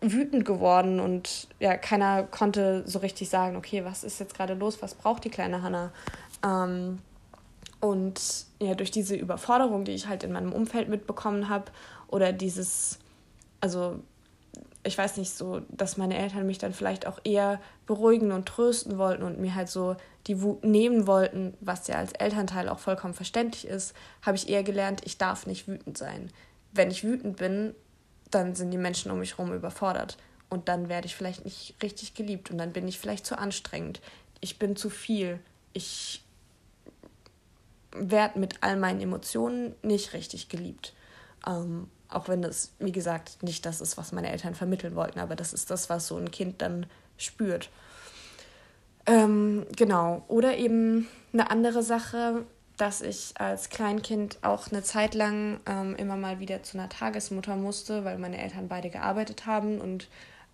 wütend 0.00 0.44
geworden. 0.44 1.00
Und 1.00 1.48
ja, 1.58 1.76
keiner 1.76 2.22
konnte 2.24 2.84
so 2.86 3.00
richtig 3.00 3.28
sagen, 3.28 3.56
okay, 3.56 3.84
was 3.84 4.04
ist 4.04 4.20
jetzt 4.20 4.34
gerade 4.34 4.54
los, 4.54 4.82
was 4.82 4.94
braucht 4.94 5.24
die 5.24 5.30
kleine 5.30 5.62
Hanna? 5.62 5.92
Ähm, 6.44 6.98
und 7.80 8.46
ja, 8.60 8.74
durch 8.74 8.90
diese 8.90 9.16
Überforderung, 9.16 9.84
die 9.84 9.92
ich 9.92 10.06
halt 10.06 10.22
in 10.22 10.32
meinem 10.32 10.52
Umfeld 10.52 10.88
mitbekommen 10.88 11.48
habe, 11.48 11.72
oder 12.08 12.32
dieses, 12.32 12.98
also 13.60 14.00
ich 14.82 14.96
weiß 14.96 15.18
nicht, 15.18 15.30
so, 15.30 15.60
dass 15.68 15.98
meine 15.98 16.16
Eltern 16.16 16.46
mich 16.46 16.58
dann 16.58 16.72
vielleicht 16.72 17.06
auch 17.06 17.18
eher 17.24 17.60
beruhigen 17.86 18.32
und 18.32 18.46
trösten 18.46 18.96
wollten 18.96 19.22
und 19.22 19.38
mir 19.38 19.54
halt 19.54 19.68
so 19.68 19.96
die 20.26 20.40
Wut 20.40 20.64
nehmen 20.64 21.06
wollten, 21.06 21.54
was 21.60 21.86
ja 21.86 21.96
als 21.96 22.12
Elternteil 22.12 22.68
auch 22.68 22.78
vollkommen 22.78 23.14
verständlich 23.14 23.66
ist, 23.66 23.94
habe 24.22 24.36
ich 24.36 24.48
eher 24.48 24.62
gelernt, 24.62 25.02
ich 25.04 25.18
darf 25.18 25.46
nicht 25.46 25.68
wütend 25.68 25.98
sein. 25.98 26.30
Wenn 26.72 26.90
ich 26.90 27.04
wütend 27.04 27.36
bin, 27.36 27.74
dann 28.30 28.54
sind 28.54 28.70
die 28.70 28.78
Menschen 28.78 29.10
um 29.10 29.18
mich 29.18 29.36
herum 29.36 29.52
überfordert. 29.52 30.16
Und 30.48 30.68
dann 30.68 30.88
werde 30.88 31.06
ich 31.06 31.14
vielleicht 31.14 31.44
nicht 31.44 31.74
richtig 31.82 32.14
geliebt 32.14 32.50
und 32.50 32.58
dann 32.58 32.72
bin 32.72 32.88
ich 32.88 32.98
vielleicht 32.98 33.26
zu 33.26 33.38
anstrengend. 33.38 34.00
Ich 34.40 34.58
bin 34.58 34.76
zu 34.76 34.88
viel. 34.88 35.38
Ich 35.72 36.24
werde 37.92 38.38
mit 38.38 38.62
all 38.62 38.76
meinen 38.76 39.00
Emotionen 39.00 39.74
nicht 39.82 40.12
richtig 40.12 40.48
geliebt. 40.48 40.94
Ähm, 41.46 41.88
auch 42.10 42.28
wenn 42.28 42.42
das, 42.42 42.72
wie 42.78 42.92
gesagt, 42.92 43.42
nicht 43.42 43.64
das 43.66 43.80
ist, 43.80 43.96
was 43.96 44.12
meine 44.12 44.30
Eltern 44.30 44.54
vermitteln 44.54 44.94
wollten, 44.94 45.20
aber 45.20 45.36
das 45.36 45.52
ist 45.52 45.70
das, 45.70 45.90
was 45.90 46.06
so 46.06 46.16
ein 46.16 46.30
Kind 46.30 46.62
dann 46.62 46.86
spürt. 47.16 47.70
Ähm, 49.06 49.66
genau. 49.76 50.24
Oder 50.28 50.56
eben 50.56 51.08
eine 51.32 51.50
andere 51.50 51.82
Sache, 51.82 52.44
dass 52.76 53.00
ich 53.02 53.34
als 53.38 53.68
Kleinkind 53.68 54.38
auch 54.42 54.70
eine 54.70 54.82
Zeit 54.82 55.14
lang 55.14 55.60
ähm, 55.66 55.94
immer 55.96 56.16
mal 56.16 56.40
wieder 56.40 56.62
zu 56.62 56.78
einer 56.78 56.88
Tagesmutter 56.88 57.56
musste, 57.56 58.04
weil 58.04 58.18
meine 58.18 58.40
Eltern 58.42 58.68
beide 58.68 58.90
gearbeitet 58.90 59.46
haben 59.46 59.80
und 59.80 60.08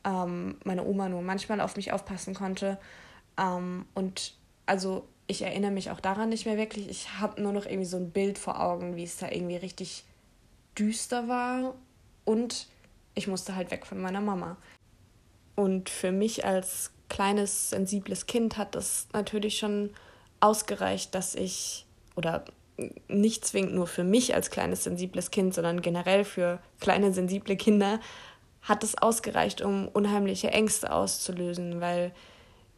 ähm, 0.05 0.57
meine 0.65 0.85
Oma 0.85 1.09
nur 1.09 1.23
manchmal 1.23 1.61
auf 1.61 1.77
mich 1.77 1.93
aufpassen 1.93 2.35
konnte. 2.35 2.79
Ähm, 3.39 3.87
und 3.95 4.35
also 4.67 5.07
ich 5.29 5.43
erinnere 5.43 5.71
mich 5.71 5.91
auch 5.91 6.01
daran 6.01 6.29
nicht 6.29 6.47
mehr 6.47 6.57
wirklich. 6.57 6.89
Ich 6.89 7.21
habe 7.21 7.41
nur 7.41 7.53
noch 7.53 7.67
irgendwie 7.67 7.85
so 7.85 7.97
ein 7.97 8.11
Bild 8.11 8.39
vor 8.39 8.61
Augen, 8.61 8.97
wie 8.97 9.05
es 9.05 9.19
da 9.19 9.29
irgendwie 9.31 9.57
richtig 9.57 10.05
düster 10.79 11.29
war 11.29 11.75
und 12.25 12.67
ich 13.15 13.27
musste 13.27 13.57
halt 13.57 13.71
weg 13.71 13.87
von 13.87 14.01
meiner 14.01 14.21
Mama. 14.21 14.57
Und 15.55 15.89
für 15.89 16.13
mich 16.13 16.45
als 16.45 16.91
kleines, 17.09 17.71
sensibles 17.71 18.27
Kind 18.27 18.59
hat 18.59 18.75
das 18.75 19.09
natürlich 19.13 19.59
schon 19.59 19.91
ausgereicht, 20.41 21.15
dass 21.15 21.35
ich, 21.35 21.87
oder 22.15 22.45
nicht 23.09 23.45
zwingend 23.47 23.75
nur 23.75 23.87
für 23.87 24.05
mich 24.05 24.35
als 24.35 24.51
kleines, 24.51 24.85
sensibles 24.85 25.31
Kind, 25.31 25.55
sondern 25.55 25.81
generell 25.81 26.25
für 26.25 26.61
kleine, 26.81 27.13
sensible 27.13 27.57
Kinder, 27.57 28.01
hat 28.61 28.85
es 28.85 28.99
ausgereicht, 28.99 29.63
um 29.63 29.89
unheimliche 29.89 30.51
Ängste 30.51 30.93
auszulösen, 30.93 31.81
weil 31.81 32.13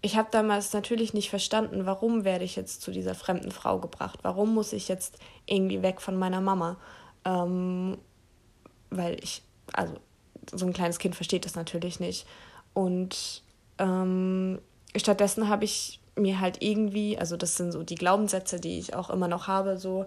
ich 0.00 0.17
habe 0.17 0.28
damals 0.31 0.73
natürlich 0.73 1.14
nicht 1.14 1.31
verstanden, 1.31 1.87
warum 1.87 2.25
werde 2.25 2.45
ich 2.45 2.55
jetzt 2.55 2.83
zu 2.83 2.93
dieser 2.93 3.14
fremden 3.14 3.50
Frau 3.50 3.78
gebracht, 3.78 4.21
warum 4.23 4.55
muss 4.55 4.73
ich 4.73 4.87
jetzt 4.87 5.19
irgendwie 5.47 5.83
weg 5.83 6.00
von 6.00 6.17
meiner 6.17 6.40
Mama. 6.40 6.76
Ähm, 7.25 7.98
weil 8.90 9.22
ich, 9.22 9.42
also 9.72 9.94
so 10.52 10.66
ein 10.66 10.72
kleines 10.72 10.98
Kind 10.98 11.14
versteht 11.14 11.44
das 11.44 11.54
natürlich 11.54 12.00
nicht. 12.00 12.26
Und 12.75 13.42
ähm, 13.78 14.60
stattdessen 14.96 15.48
habe 15.48 15.64
ich 15.64 16.00
mir 16.16 16.40
halt 16.40 16.62
irgendwie, 16.62 17.18
also 17.18 17.37
das 17.37 17.56
sind 17.56 17.72
so 17.72 17.82
die 17.82 17.94
Glaubenssätze, 17.94 18.60
die 18.60 18.78
ich 18.78 18.94
auch 18.94 19.10
immer 19.10 19.28
noch 19.28 19.46
habe, 19.46 19.78
so, 19.78 20.06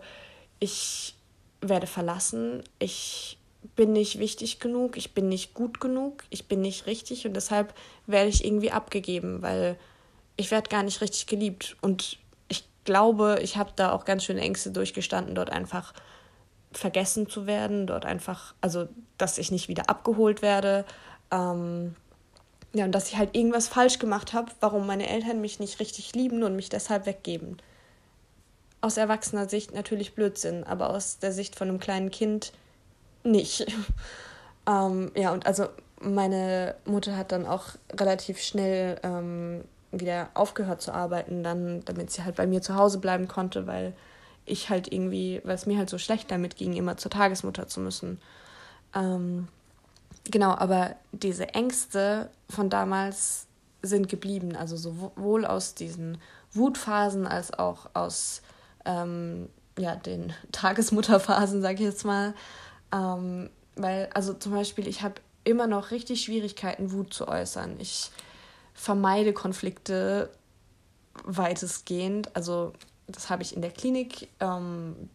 ich 0.59 1.15
werde 1.61 1.87
verlassen, 1.87 2.63
ich 2.79 3.37
bin 3.75 3.93
nicht 3.93 4.19
wichtig 4.19 4.59
genug, 4.59 4.97
ich 4.97 5.13
bin 5.13 5.29
nicht 5.29 5.53
gut 5.53 5.79
genug, 5.79 6.23
ich 6.29 6.47
bin 6.47 6.61
nicht 6.61 6.87
richtig 6.87 7.25
und 7.25 7.33
deshalb 7.33 7.73
werde 8.07 8.29
ich 8.29 8.43
irgendwie 8.43 8.71
abgegeben, 8.71 9.41
weil 9.41 9.77
ich 10.35 10.51
werde 10.51 10.69
gar 10.69 10.83
nicht 10.83 11.01
richtig 11.01 11.27
geliebt. 11.27 11.77
Und 11.81 12.17
ich 12.47 12.65
glaube, 12.83 13.39
ich 13.41 13.57
habe 13.57 13.71
da 13.75 13.91
auch 13.91 14.05
ganz 14.05 14.23
schöne 14.23 14.41
Ängste 14.41 14.71
durchgestanden, 14.71 15.35
dort 15.35 15.51
einfach 15.51 15.93
vergessen 16.71 17.29
zu 17.29 17.47
werden, 17.47 17.87
dort 17.87 18.05
einfach, 18.05 18.53
also 18.61 18.87
dass 19.17 19.37
ich 19.37 19.51
nicht 19.51 19.67
wieder 19.67 19.89
abgeholt 19.89 20.41
werde. 20.41 20.85
Ähm, 21.31 21.95
ja, 22.73 22.85
und 22.85 22.93
dass 22.93 23.09
ich 23.09 23.17
halt 23.17 23.35
irgendwas 23.35 23.67
falsch 23.67 23.99
gemacht 23.99 24.33
habe, 24.33 24.51
warum 24.61 24.87
meine 24.87 25.09
Eltern 25.09 25.41
mich 25.41 25.59
nicht 25.59 25.79
richtig 25.79 26.15
lieben 26.15 26.43
und 26.43 26.55
mich 26.55 26.69
deshalb 26.69 27.05
weggeben. 27.05 27.57
Aus 28.79 28.97
erwachsener 28.97 29.49
Sicht 29.49 29.73
natürlich 29.73 30.15
Blödsinn, 30.15 30.63
aber 30.63 30.89
aus 30.89 31.19
der 31.19 31.33
Sicht 31.33 31.55
von 31.55 31.67
einem 31.67 31.79
kleinen 31.79 32.11
Kind 32.11 32.53
nicht. 33.23 33.67
ähm, 34.67 35.11
ja, 35.15 35.31
und 35.33 35.45
also 35.45 35.67
meine 35.99 36.75
Mutter 36.85 37.17
hat 37.17 37.31
dann 37.31 37.45
auch 37.45 37.65
relativ 37.93 38.41
schnell 38.41 38.99
ähm, 39.03 39.63
wieder 39.91 40.29
aufgehört 40.33 40.81
zu 40.81 40.93
arbeiten, 40.93 41.43
dann, 41.43 41.83
damit 41.85 42.11
sie 42.11 42.23
halt 42.23 42.35
bei 42.35 42.47
mir 42.47 42.61
zu 42.61 42.75
Hause 42.75 42.99
bleiben 42.99 43.27
konnte, 43.27 43.67
weil 43.67 43.93
ich 44.51 44.69
halt 44.69 44.91
irgendwie, 44.91 45.41
weil 45.43 45.55
es 45.55 45.65
mir 45.65 45.77
halt 45.77 45.89
so 45.89 45.97
schlecht 45.97 46.31
damit 46.31 46.55
ging, 46.55 46.73
immer 46.73 46.97
zur 46.97 47.11
Tagesmutter 47.11 47.67
zu 47.67 47.79
müssen. 47.79 48.19
Ähm, 48.93 49.47
genau, 50.29 50.51
aber 50.51 50.95
diese 51.11 51.49
Ängste 51.49 52.29
von 52.49 52.69
damals 52.69 53.47
sind 53.81 54.09
geblieben. 54.09 54.55
Also 54.55 54.77
sowohl 54.77 55.45
aus 55.45 55.75
diesen 55.75 56.17
Wutphasen 56.53 57.27
als 57.27 57.53
auch 57.53 57.89
aus 57.93 58.41
ähm, 58.85 59.49
ja, 59.77 59.95
den 59.95 60.33
Tagesmutterphasen, 60.51 61.61
sage 61.61 61.75
ich 61.75 61.81
jetzt 61.81 62.05
mal. 62.05 62.33
Ähm, 62.93 63.49
weil, 63.75 64.09
also 64.13 64.33
zum 64.33 64.53
Beispiel, 64.53 64.87
ich 64.87 65.01
habe 65.01 65.15
immer 65.43 65.67
noch 65.67 65.91
richtig 65.91 66.21
Schwierigkeiten, 66.21 66.91
Wut 66.91 67.13
zu 67.13 67.27
äußern. 67.27 67.79
Ich 67.79 68.11
vermeide 68.73 69.33
Konflikte 69.33 70.29
weitestgehend. 71.23 72.35
Also 72.35 72.73
das 73.11 73.29
habe 73.29 73.43
ich 73.43 73.55
in 73.55 73.61
der 73.61 73.71
Klinik 73.71 74.29
ähm, 74.39 75.09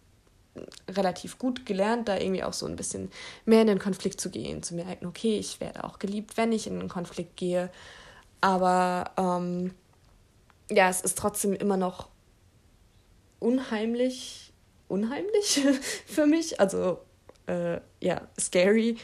relativ 0.88 1.38
gut 1.38 1.66
gelernt, 1.66 2.08
da 2.08 2.18
irgendwie 2.18 2.42
auch 2.42 2.52
so 2.52 2.66
ein 2.66 2.76
bisschen 2.76 3.10
mehr 3.44 3.62
in 3.62 3.66
den 3.66 3.78
Konflikt 3.78 4.20
zu 4.20 4.30
gehen, 4.30 4.62
zu 4.62 4.74
merken, 4.74 5.06
okay, 5.06 5.38
ich 5.38 5.60
werde 5.60 5.84
auch 5.84 5.98
geliebt, 5.98 6.36
wenn 6.36 6.52
ich 6.52 6.66
in 6.66 6.78
den 6.78 6.88
Konflikt 6.88 7.36
gehe. 7.36 7.70
Aber 8.40 9.10
ähm, 9.16 9.74
ja, 10.70 10.88
es 10.88 11.00
ist 11.00 11.18
trotzdem 11.18 11.54
immer 11.54 11.76
noch 11.76 12.08
unheimlich, 13.38 14.52
unheimlich 14.88 15.62
für 16.06 16.26
mich. 16.26 16.60
Also 16.60 16.98
äh, 17.46 17.80
ja, 18.00 18.22
scary, 18.38 18.96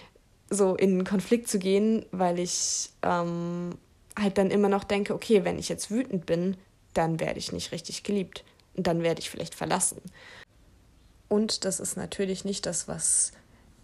so 0.50 0.75
in 0.75 0.90
einen 0.90 1.04
Konflikt 1.04 1.49
zu 1.49 1.58
gehen, 1.58 2.04
weil 2.12 2.38
ich 2.38 2.90
ähm, 3.02 3.78
halt 4.18 4.38
dann 4.38 4.50
immer 4.50 4.68
noch 4.68 4.84
denke, 4.84 5.14
okay, 5.14 5.44
wenn 5.44 5.58
ich 5.58 5.68
jetzt 5.68 5.90
wütend 5.90 6.26
bin, 6.26 6.56
dann 6.94 7.20
werde 7.20 7.38
ich 7.38 7.52
nicht 7.52 7.72
richtig 7.72 8.02
geliebt 8.02 8.44
dann 8.76 9.02
werde 9.02 9.21
ich 9.21 9.31
vielleicht 9.31 9.55
verlassen. 9.55 10.00
Und 11.29 11.64
das 11.64 11.81
ist 11.81 11.97
natürlich 11.97 12.45
nicht 12.45 12.67
das, 12.67 12.88
was 12.88 13.33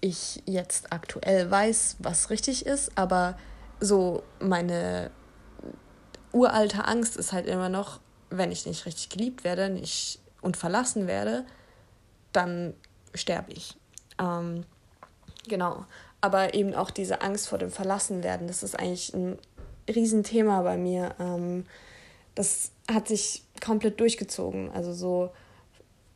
ich 0.00 0.42
jetzt 0.46 0.92
aktuell 0.92 1.50
weiß, 1.50 1.96
was 1.98 2.30
richtig 2.30 2.66
ist, 2.66 2.96
aber 2.96 3.38
so 3.80 4.22
meine 4.38 5.10
uralte 6.32 6.84
Angst 6.84 7.16
ist 7.16 7.32
halt 7.32 7.46
immer 7.46 7.68
noch, 7.68 8.00
wenn 8.30 8.52
ich 8.52 8.66
nicht 8.66 8.86
richtig 8.86 9.08
geliebt 9.08 9.44
werde 9.44 9.70
nicht, 9.70 10.20
und 10.40 10.56
verlassen 10.56 11.06
werde, 11.06 11.44
dann 12.32 12.74
sterbe 13.14 13.52
ich. 13.52 13.76
Ähm, 14.20 14.64
genau. 15.48 15.84
Aber 16.20 16.54
eben 16.54 16.74
auch 16.74 16.90
diese 16.90 17.22
Angst 17.22 17.48
vor 17.48 17.58
dem 17.58 17.70
Verlassenwerden, 17.70 18.46
das 18.46 18.62
ist 18.62 18.78
eigentlich 18.78 19.14
ein 19.14 19.38
Riesenthema 19.88 20.62
bei 20.62 20.76
mir. 20.76 21.14
Ähm, 21.18 21.64
das 22.34 22.70
hat 22.90 23.08
sich 23.08 23.44
komplett 23.60 24.00
durchgezogen. 24.00 24.70
Also 24.70 24.92
so 24.92 25.30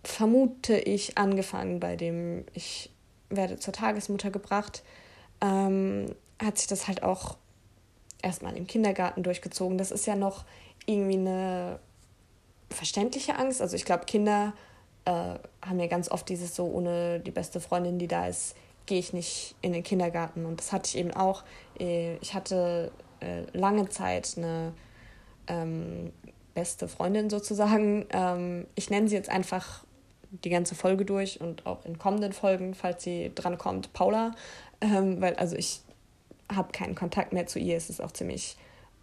vermute 0.05 0.76
ich 0.79 1.19
angefangen 1.19 1.81
bei 1.81 1.97
dem, 1.97 2.45
ich 2.55 2.91
werde 3.29 3.59
zur 3.59 3.73
Tagesmutter 3.73 4.31
gebracht, 4.31 4.83
ähm, 5.41 6.07
hat 6.41 6.59
sich 6.59 6.67
das 6.67 6.88
halt 6.88 7.02
auch 7.02 7.37
erstmal 8.23 8.57
im 8.57 8.67
Kindergarten 8.67 9.23
durchgezogen. 9.23 9.79
Das 9.79 9.91
ist 9.91 10.07
ja 10.07 10.17
noch 10.17 10.45
irgendwie 10.87 11.19
eine 11.19 11.79
verständliche 12.71 13.37
Angst. 13.37 13.61
Also 13.61 13.76
ich 13.76 13.85
glaube, 13.85 14.07
Kinder 14.07 14.55
äh, 15.05 15.35
haben 15.64 15.79
ja 15.79 15.87
ganz 15.87 16.11
oft 16.11 16.29
dieses 16.29 16.55
so, 16.55 16.67
ohne 16.67 17.21
die 17.21 17.31
beste 17.31 17.61
Freundin, 17.61 17.99
die 17.99 18.09
da 18.09 18.26
ist, 18.26 18.57
gehe 18.87 18.99
ich 18.99 19.12
nicht 19.12 19.55
in 19.61 19.73
den 19.73 19.83
Kindergarten. 19.83 20.47
Und 20.47 20.61
das 20.61 20.73
hatte 20.73 20.88
ich 20.88 20.99
eben 20.99 21.12
auch. 21.12 21.45
Äh, 21.79 22.17
ich 22.17 22.35
hatte 22.35 22.91
äh, 23.21 23.45
lange 23.57 23.88
Zeit 23.88 24.35
eine 24.37 24.73
ähm, 25.47 26.12
beste 26.54 26.88
Freundin 26.88 27.30
sozusagen. 27.30 28.06
Ähm, 28.11 28.66
ich 28.75 28.90
nenne 28.90 29.09
sie 29.09 29.14
jetzt 29.14 29.30
einfach 29.30 29.85
die 30.30 30.50
ganze 30.50 30.75
Folge 30.75 31.04
durch 31.04 31.40
und 31.40 31.66
auch 31.66 31.85
in 31.85 31.99
kommenden 31.99 32.32
Folgen, 32.32 32.75
falls 32.75 33.02
sie 33.02 33.32
dran 33.35 33.59
kommt, 33.59 33.92
Paula. 33.92 34.32
Ähm, 34.80 35.21
weil 35.21 35.35
also 35.37 35.56
ich 35.56 35.80
habe 36.50 36.73
keinen 36.73 36.94
Kontakt 36.94 37.32
mehr 37.32 37.47
zu 37.47 37.59
ihr. 37.59 37.76
Es 37.76 37.90
ist 37.90 38.00
auch 38.00 38.12
ziemlich 38.12 38.56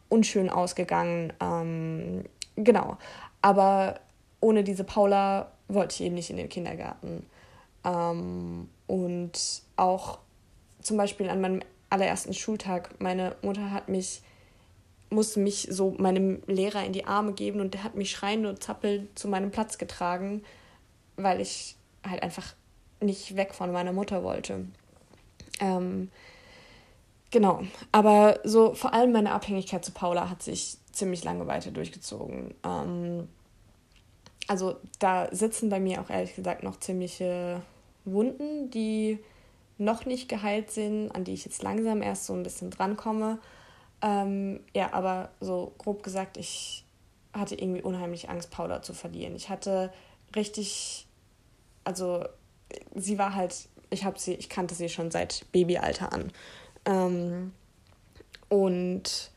unschön 0.09 0.49
ausgegangen. 0.49 1.33
Ähm, 1.39 2.25
genau. 2.55 2.97
Aber 3.41 3.99
ohne 4.41 4.63
diese 4.63 4.83
Paula 4.83 5.51
wollte 5.67 5.95
ich 5.95 6.01
eben 6.01 6.15
nicht 6.15 6.29
in 6.29 6.37
den 6.37 6.49
Kindergarten. 6.49 7.25
Ähm, 7.85 8.69
und 8.87 9.61
auch 9.75 10.19
zum 10.81 10.97
Beispiel 10.97 11.29
an 11.29 11.41
meinem 11.41 11.61
allerersten 11.89 12.33
Schultag, 12.33 12.99
meine 12.99 13.35
Mutter 13.41 13.71
hat 13.71 13.89
mich, 13.89 14.21
musste 15.09 15.39
mich 15.39 15.67
so 15.71 15.95
meinem 15.97 16.41
Lehrer 16.45 16.85
in 16.85 16.93
die 16.93 17.05
Arme 17.05 17.33
geben 17.33 17.59
und 17.61 17.73
der 17.73 17.83
hat 17.83 17.95
mich 17.95 18.11
schreiend 18.11 18.45
und 18.45 18.63
zappelnd 18.63 19.17
zu 19.17 19.27
meinem 19.27 19.51
Platz 19.51 19.77
getragen, 19.77 20.43
weil 21.17 21.41
ich 21.41 21.75
halt 22.07 22.21
einfach 22.23 22.53
nicht 23.01 23.35
weg 23.35 23.53
von 23.53 23.71
meiner 23.71 23.93
Mutter 23.93 24.23
wollte. 24.23 24.65
Ähm, 25.59 26.09
genau, 27.31 27.63
aber 27.91 28.39
so 28.43 28.73
vor 28.73 28.93
allem 28.93 29.11
meine 29.11 29.31
Abhängigkeit 29.31 29.83
zu 29.83 29.91
Paula 29.91 30.29
hat 30.29 30.43
sich 30.43 30.77
ziemlich 30.91 31.23
lange 31.23 31.47
weiter 31.47 31.71
durchgezogen. 31.71 32.53
Ähm, 32.63 33.27
also 34.47 34.77
da 34.99 35.27
sitzen 35.31 35.69
bei 35.69 35.79
mir 35.79 36.01
auch 36.01 36.09
ehrlich 36.09 36.35
gesagt 36.35 36.63
noch 36.63 36.79
ziemliche 36.79 37.61
Wunden, 38.05 38.69
die 38.71 39.19
noch 39.77 40.05
nicht 40.05 40.27
geheilt 40.27 40.71
sind, 40.71 41.11
an 41.11 41.23
die 41.23 41.33
ich 41.33 41.45
jetzt 41.45 41.63
langsam 41.63 42.01
erst 42.01 42.25
so 42.25 42.33
ein 42.33 42.43
bisschen 42.43 42.69
drankomme. 42.69 43.39
Ähm, 44.01 44.61
ja, 44.73 44.93
aber 44.93 45.29
so 45.39 45.73
grob 45.77 46.03
gesagt, 46.03 46.37
ich 46.37 46.85
hatte 47.33 47.55
irgendwie 47.55 47.81
unheimlich 47.81 48.29
Angst, 48.29 48.51
Paula 48.51 48.81
zu 48.81 48.93
verlieren. 48.93 49.35
Ich 49.35 49.49
hatte 49.49 49.91
richtig, 50.35 51.07
also 51.83 52.25
sie 52.95 53.17
war 53.17 53.35
halt, 53.35 53.67
ich 53.89 54.05
habe 54.05 54.19
sie, 54.19 54.33
ich 54.33 54.49
kannte 54.49 54.75
sie 54.75 54.89
schon 54.89 55.11
seit 55.11 55.45
Babyalter 55.51 56.13
an. 56.13 56.31
Ähm, 56.85 57.53
und 58.47 59.31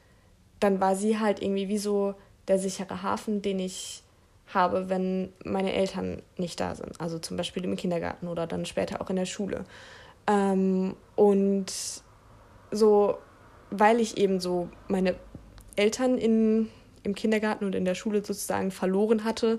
dann 0.61 0.81
war 0.81 0.97
sie 0.97 1.19
halt 1.19 1.43
irgendwie 1.43 1.69
wie 1.69 1.79
so 1.79 2.15
der 2.49 2.59
sichere 2.59 3.03
Hafen, 3.03 3.43
den 3.43 3.59
ich 3.59 4.03
habe, 4.55 4.89
wenn 4.89 5.33
meine 5.45 5.73
Eltern 5.73 6.23
nicht 6.37 6.61
da 6.61 6.75
sind. 6.75 7.01
Also 7.01 7.19
zum 7.19 7.37
Beispiel 7.37 7.65
im 7.65 7.77
Kindergarten 7.77 8.29
oder 8.29 8.47
dann 8.47 8.67
später 8.67 9.01
auch 9.01 9.11
in 9.11 9.17
der 9.17 9.27
Schule. 9.27 9.65
Ähm, 10.27 10.97
und 11.17 11.73
so, 12.71 13.19
weil 13.73 14.01
ich 14.01 14.19
eben 14.19 14.41
so 14.41 14.69
meine 14.89 15.17
Eltern 15.77 16.19
in, 16.19 16.69
im 17.03 17.15
Kindergarten 17.15 17.65
und 17.65 17.75
in 17.75 17.85
der 17.85 17.95
Schule 17.95 18.25
sozusagen 18.25 18.71
verloren 18.71 19.25
hatte, 19.25 19.59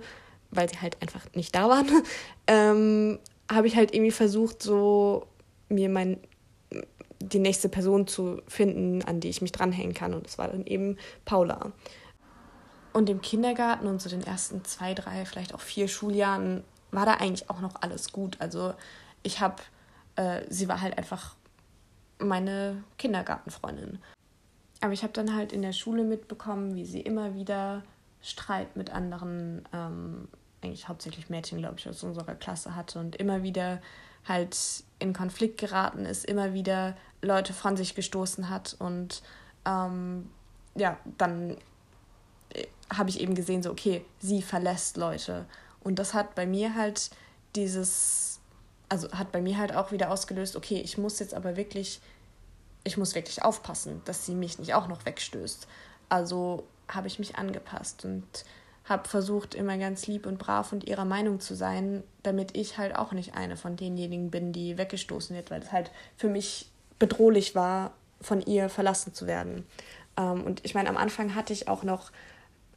weil 0.51 0.69
sie 0.69 0.79
halt 0.79 1.01
einfach 1.01 1.25
nicht 1.33 1.55
da 1.55 1.69
waren, 1.69 1.87
ähm, 2.47 3.19
habe 3.51 3.67
ich 3.67 3.75
halt 3.75 3.93
irgendwie 3.93 4.11
versucht, 4.11 4.61
so 4.61 5.27
mir 5.69 5.89
mein 5.89 6.19
die 7.19 7.39
nächste 7.39 7.69
Person 7.69 8.07
zu 8.07 8.41
finden, 8.47 9.01
an 9.03 9.19
die 9.19 9.29
ich 9.29 9.41
mich 9.41 9.51
dranhängen 9.51 9.93
kann. 9.93 10.13
Und 10.13 10.25
das 10.25 10.37
war 10.37 10.49
dann 10.49 10.65
eben 10.65 10.97
Paula. 11.25 11.71
Und 12.91 13.09
im 13.09 13.21
Kindergarten 13.21 13.87
und 13.87 14.01
so 14.01 14.09
den 14.09 14.23
ersten 14.23 14.63
zwei, 14.65 14.93
drei, 14.93 15.25
vielleicht 15.25 15.55
auch 15.55 15.61
vier 15.61 15.87
Schuljahren 15.87 16.63
war 16.91 17.05
da 17.05 17.13
eigentlich 17.13 17.49
auch 17.49 17.59
noch 17.59 17.81
alles 17.81 18.11
gut. 18.11 18.37
Also 18.39 18.73
ich 19.23 19.39
habe, 19.39 19.55
äh, 20.15 20.41
sie 20.49 20.67
war 20.67 20.81
halt 20.81 20.97
einfach 20.97 21.35
meine 22.19 22.83
Kindergartenfreundin. 22.97 23.99
Aber 24.81 24.93
ich 24.93 25.03
habe 25.03 25.13
dann 25.13 25.33
halt 25.35 25.53
in 25.53 25.61
der 25.61 25.71
Schule 25.71 26.03
mitbekommen, 26.03 26.75
wie 26.75 26.85
sie 26.85 27.01
immer 27.01 27.35
wieder 27.35 27.83
Streit 28.21 28.75
mit 28.75 28.89
anderen, 28.89 29.67
ähm, 29.73 30.27
eigentlich 30.61 30.87
hauptsächlich 30.87 31.29
Mädchen, 31.29 31.59
glaube 31.59 31.75
ich, 31.77 31.87
aus 31.87 32.03
unserer 32.03 32.35
Klasse 32.35 32.75
hatte 32.75 32.99
und 32.99 33.15
immer 33.15 33.43
wieder 33.43 33.81
halt 34.25 34.57
in 34.99 35.13
Konflikt 35.13 35.59
geraten 35.59 36.05
ist, 36.05 36.25
immer 36.25 36.53
wieder 36.53 36.95
Leute 37.21 37.53
von 37.53 37.75
sich 37.75 37.95
gestoßen 37.95 38.49
hat 38.49 38.75
und 38.79 39.21
ähm, 39.65 40.29
ja, 40.75 40.97
dann 41.17 41.57
äh, 42.49 42.65
habe 42.93 43.09
ich 43.09 43.19
eben 43.19 43.35
gesehen, 43.35 43.63
so, 43.63 43.71
okay, 43.71 44.05
sie 44.19 44.41
verlässt 44.41 44.97
Leute. 44.97 45.45
Und 45.81 45.99
das 45.99 46.13
hat 46.13 46.35
bei 46.35 46.45
mir 46.45 46.75
halt 46.75 47.11
dieses, 47.55 48.32
also 48.93 49.11
hat 49.11 49.31
bei 49.31 49.41
mir 49.41 49.57
halt 49.57 49.75
auch 49.75 49.91
wieder 49.91 50.11
ausgelöst, 50.11 50.55
okay, 50.55 50.79
ich 50.79 50.99
muss 50.99 51.17
jetzt 51.17 51.33
aber 51.33 51.57
wirklich, 51.57 51.99
ich 52.83 52.95
muss 52.95 53.15
wirklich 53.15 53.41
aufpassen, 53.41 54.03
dass 54.05 54.27
sie 54.27 54.35
mich 54.35 54.59
nicht 54.59 54.75
auch 54.75 54.87
noch 54.87 55.03
wegstößt. 55.03 55.67
Also 56.09 56.67
habe 56.87 57.07
ich 57.07 57.17
mich 57.17 57.35
angepasst 57.35 58.05
und 58.05 58.23
habe 58.85 59.09
versucht, 59.09 59.55
immer 59.55 59.79
ganz 59.79 60.05
lieb 60.05 60.27
und 60.27 60.37
brav 60.37 60.71
und 60.73 60.83
ihrer 60.83 61.05
Meinung 61.05 61.39
zu 61.39 61.55
sein, 61.55 62.03
damit 62.21 62.55
ich 62.55 62.77
halt 62.77 62.95
auch 62.95 63.13
nicht 63.13 63.33
eine 63.33 63.57
von 63.57 63.77
denjenigen 63.77 64.29
bin, 64.29 64.53
die 64.53 64.77
weggestoßen 64.77 65.35
wird, 65.35 65.49
weil 65.49 65.63
es 65.63 65.71
halt 65.71 65.89
für 66.15 66.27
mich 66.27 66.69
bedrohlich 66.99 67.55
war, 67.55 67.93
von 68.21 68.41
ihr 68.41 68.69
verlassen 68.69 69.15
zu 69.15 69.25
werden. 69.25 69.65
Ähm, 70.17 70.43
und 70.43 70.63
ich 70.63 70.75
meine, 70.75 70.89
am 70.89 70.97
Anfang 70.97 71.33
hatte 71.33 71.51
ich 71.51 71.67
auch 71.67 71.81
noch 71.81 72.11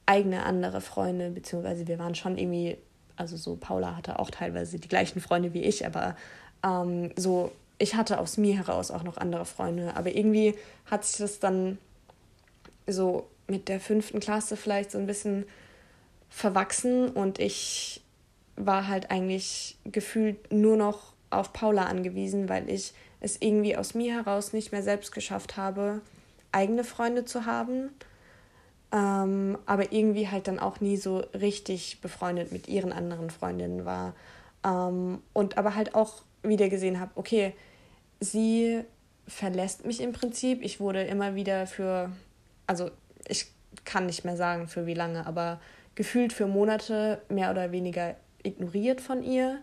eigene 0.07 0.45
andere 0.45 0.81
Freunde, 0.81 1.29
beziehungsweise 1.29 1.87
wir 1.87 1.99
waren 1.99 2.15
schon 2.15 2.39
irgendwie, 2.39 2.79
also 3.17 3.37
so 3.37 3.57
Paula 3.57 3.97
hatte 3.97 4.19
auch 4.19 4.31
teilweise 4.31 4.79
die 4.79 4.89
gleichen 4.89 5.21
Freunde 5.21 5.55
wie 5.55 5.63
ich, 5.63 5.87
aber 5.87 6.17
ähm, 6.65 7.11
so, 7.17 7.53
ich 7.79 7.95
hatte 7.95 8.19
aus 8.19 8.37
mir 8.37 8.57
heraus 8.57 8.91
auch 8.91 9.03
noch 9.03 9.17
andere 9.17 9.45
Freunde, 9.45 9.97
aber 9.97 10.15
irgendwie 10.15 10.55
hat 10.87 11.05
sich 11.05 11.19
das 11.19 11.41
dann 11.41 11.79
so 12.87 13.27
mit 13.49 13.69
der 13.69 13.81
fünften 13.81 14.21
Klasse 14.21 14.57
vielleicht 14.57 14.91
so 14.91 14.99
ein 14.99 15.07
bisschen 15.07 15.45
verwachsen 16.29 17.09
und 17.09 17.39
ich 17.39 18.03
war 18.57 18.89
halt 18.89 19.11
eigentlich 19.11 19.77
gefühlt 19.85 20.53
nur 20.53 20.77
noch 20.77 21.13
auf 21.31 21.53
Paula 21.53 21.85
angewiesen, 21.85 22.49
weil 22.49 22.69
ich 22.71 22.95
es 23.21 23.41
irgendwie 23.41 23.77
aus 23.77 23.95
mir 23.95 24.15
heraus 24.15 24.53
nicht 24.53 24.73
mehr 24.73 24.83
selbst 24.83 25.13
geschafft 25.13 25.57
habe, 25.57 26.01
eigene 26.53 26.85
Freunde 26.85 27.25
zu 27.25 27.47
haben. 27.47 27.91
Ähm, 28.97 29.59
aber 29.67 29.93
irgendwie 29.93 30.29
halt 30.29 30.49
dann 30.49 30.59
auch 30.59 30.81
nie 30.81 30.97
so 30.97 31.19
richtig 31.35 32.01
befreundet 32.01 32.51
mit 32.51 32.67
ihren 32.67 32.93
anderen 32.93 33.29
Freundinnen 33.29 33.85
war. 33.85 34.15
Ähm, 34.65 35.23
und 35.35 35.59
aber 35.59 35.75
halt 35.75 35.95
auch 35.95 36.23
wieder 36.43 36.71
gesehen 36.71 36.99
habe, 36.99 37.11
okay, 37.17 37.55
sie 38.21 38.85
verlässt 39.29 39.85
mich 39.85 40.01
im 40.01 40.13
Prinzip. 40.13 40.63
Ich 40.63 40.81
wurde 40.81 41.03
immer 41.03 41.35
wieder 41.35 41.67
für, 41.67 42.11
also 42.67 42.91
ich 43.29 43.49
kann 43.85 44.07
nicht 44.07 44.25
mehr 44.25 44.37
sagen, 44.37 44.67
für 44.67 44.87
wie 44.87 44.95
lange, 44.95 45.27
aber 45.27 45.61
gefühlt 45.95 46.33
für 46.33 46.47
Monate 46.47 47.21
mehr 47.29 47.51
oder 47.51 47.73
weniger 47.73 48.17
ignoriert 48.45 49.03
von 49.03 49.23
ihr. 49.23 49.59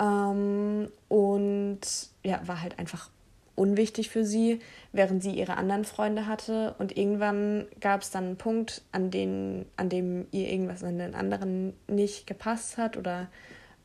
Ähm, 0.00 0.88
und 1.08 1.80
ja, 2.22 2.40
war 2.46 2.62
halt 2.62 2.78
einfach 2.78 3.10
unwichtig 3.56 4.10
für 4.10 4.24
sie, 4.24 4.60
während 4.92 5.22
sie 5.22 5.32
ihre 5.32 5.56
anderen 5.56 5.84
Freunde 5.84 6.26
hatte. 6.26 6.74
Und 6.78 6.96
irgendwann 6.96 7.66
gab 7.80 8.02
es 8.02 8.10
dann 8.10 8.24
einen 8.24 8.36
Punkt, 8.36 8.82
an, 8.92 9.10
den, 9.10 9.66
an 9.76 9.88
dem 9.88 10.26
ihr 10.32 10.50
irgendwas 10.50 10.82
an 10.82 10.98
den 10.98 11.14
anderen 11.14 11.74
nicht 11.86 12.26
gepasst 12.26 12.78
hat 12.78 12.96
oder 12.96 13.28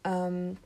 ähm, 0.03 0.57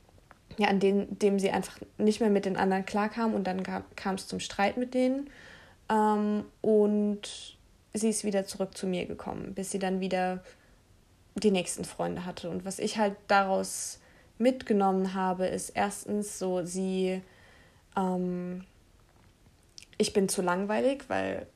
ja, 0.58 0.68
an 0.68 0.80
dem, 0.80 1.18
dem 1.18 1.38
sie 1.38 1.50
einfach 1.50 1.78
nicht 1.98 2.20
mehr 2.20 2.30
mit 2.30 2.44
den 2.44 2.56
anderen 2.56 2.86
klarkam 2.86 3.34
und 3.34 3.46
dann 3.46 3.62
kam 3.62 4.14
es 4.14 4.26
zum 4.26 4.40
Streit 4.40 4.76
mit 4.76 4.94
denen. 4.94 5.28
Ähm, 5.90 6.44
und 6.60 7.56
sie 7.92 8.08
ist 8.08 8.24
wieder 8.24 8.46
zurück 8.46 8.76
zu 8.76 8.86
mir 8.86 9.06
gekommen, 9.06 9.54
bis 9.54 9.70
sie 9.70 9.78
dann 9.78 10.00
wieder 10.00 10.42
die 11.34 11.50
nächsten 11.50 11.84
Freunde 11.84 12.24
hatte. 12.24 12.48
Und 12.50 12.64
was 12.64 12.78
ich 12.78 12.98
halt 12.98 13.16
daraus 13.26 14.00
mitgenommen 14.38 15.14
habe, 15.14 15.46
ist 15.46 15.70
erstens 15.70 16.38
so, 16.38 16.64
sie, 16.64 17.22
ähm, 17.96 18.64
ich 19.98 20.12
bin 20.12 20.28
zu 20.28 20.42
langweilig, 20.42 21.04
weil 21.08 21.46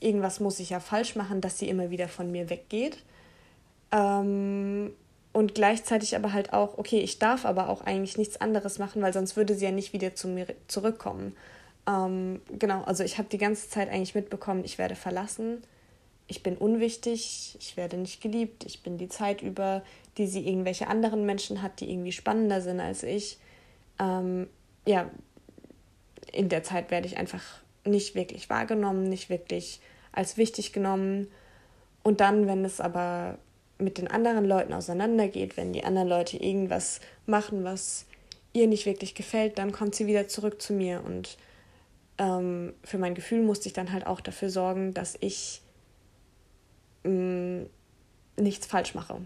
irgendwas 0.00 0.40
muss 0.40 0.60
ich 0.60 0.70
ja 0.70 0.80
falsch 0.80 1.16
machen, 1.16 1.40
dass 1.40 1.58
sie 1.58 1.68
immer 1.68 1.90
wieder 1.90 2.08
von 2.08 2.30
mir 2.30 2.50
weggeht. 2.50 2.98
Ähm, 3.92 4.92
und 5.32 5.54
gleichzeitig 5.54 6.16
aber 6.16 6.32
halt 6.32 6.52
auch, 6.52 6.78
okay, 6.78 7.00
ich 7.00 7.18
darf 7.18 7.44
aber 7.44 7.68
auch 7.68 7.82
eigentlich 7.82 8.16
nichts 8.16 8.40
anderes 8.40 8.78
machen, 8.78 9.02
weil 9.02 9.12
sonst 9.12 9.36
würde 9.36 9.54
sie 9.54 9.66
ja 9.66 9.70
nicht 9.70 9.92
wieder 9.92 10.14
zu 10.14 10.28
mir 10.28 10.46
zurückkommen. 10.66 11.36
Ähm, 11.86 12.40
genau, 12.58 12.82
also 12.84 13.04
ich 13.04 13.18
habe 13.18 13.28
die 13.28 13.38
ganze 13.38 13.68
Zeit 13.68 13.90
eigentlich 13.90 14.14
mitbekommen, 14.14 14.64
ich 14.64 14.78
werde 14.78 14.96
verlassen, 14.96 15.62
ich 16.26 16.42
bin 16.42 16.56
unwichtig, 16.56 17.56
ich 17.60 17.76
werde 17.76 17.96
nicht 17.96 18.20
geliebt, 18.20 18.64
ich 18.64 18.82
bin 18.82 18.98
die 18.98 19.08
Zeit 19.08 19.42
über, 19.42 19.82
die 20.16 20.26
sie 20.26 20.46
irgendwelche 20.48 20.88
anderen 20.88 21.24
Menschen 21.24 21.62
hat, 21.62 21.80
die 21.80 21.90
irgendwie 21.90 22.12
spannender 22.12 22.60
sind 22.60 22.80
als 22.80 23.02
ich. 23.02 23.38
Ähm, 24.00 24.48
ja, 24.86 25.10
in 26.32 26.48
der 26.48 26.62
Zeit 26.62 26.90
werde 26.90 27.06
ich 27.06 27.16
einfach 27.16 27.42
nicht 27.84 28.14
wirklich 28.14 28.50
wahrgenommen, 28.50 29.08
nicht 29.08 29.30
wirklich 29.30 29.80
als 30.12 30.36
wichtig 30.36 30.72
genommen. 30.72 31.28
Und 32.02 32.20
dann, 32.20 32.46
wenn 32.46 32.64
es 32.64 32.80
aber 32.80 33.38
mit 33.78 33.98
den 33.98 34.08
anderen 34.08 34.44
Leuten 34.44 34.72
auseinandergeht, 34.72 35.56
wenn 35.56 35.72
die 35.72 35.84
anderen 35.84 36.08
Leute 36.08 36.36
irgendwas 36.38 37.00
machen, 37.26 37.64
was 37.64 38.06
ihr 38.52 38.66
nicht 38.66 38.86
wirklich 38.86 39.14
gefällt, 39.14 39.58
dann 39.58 39.72
kommt 39.72 39.94
sie 39.94 40.06
wieder 40.06 40.28
zurück 40.28 40.62
zu 40.62 40.72
mir. 40.72 41.02
Und 41.04 41.36
ähm, 42.18 42.72
für 42.82 42.98
mein 42.98 43.14
Gefühl 43.14 43.42
musste 43.42 43.68
ich 43.68 43.74
dann 43.74 43.92
halt 43.92 44.06
auch 44.06 44.20
dafür 44.20 44.50
sorgen, 44.50 44.94
dass 44.94 45.16
ich 45.20 45.60
mh, 47.04 47.10
mm, 47.10 47.66
nichts 48.38 48.66
falsch 48.66 48.94
mache, 48.94 49.20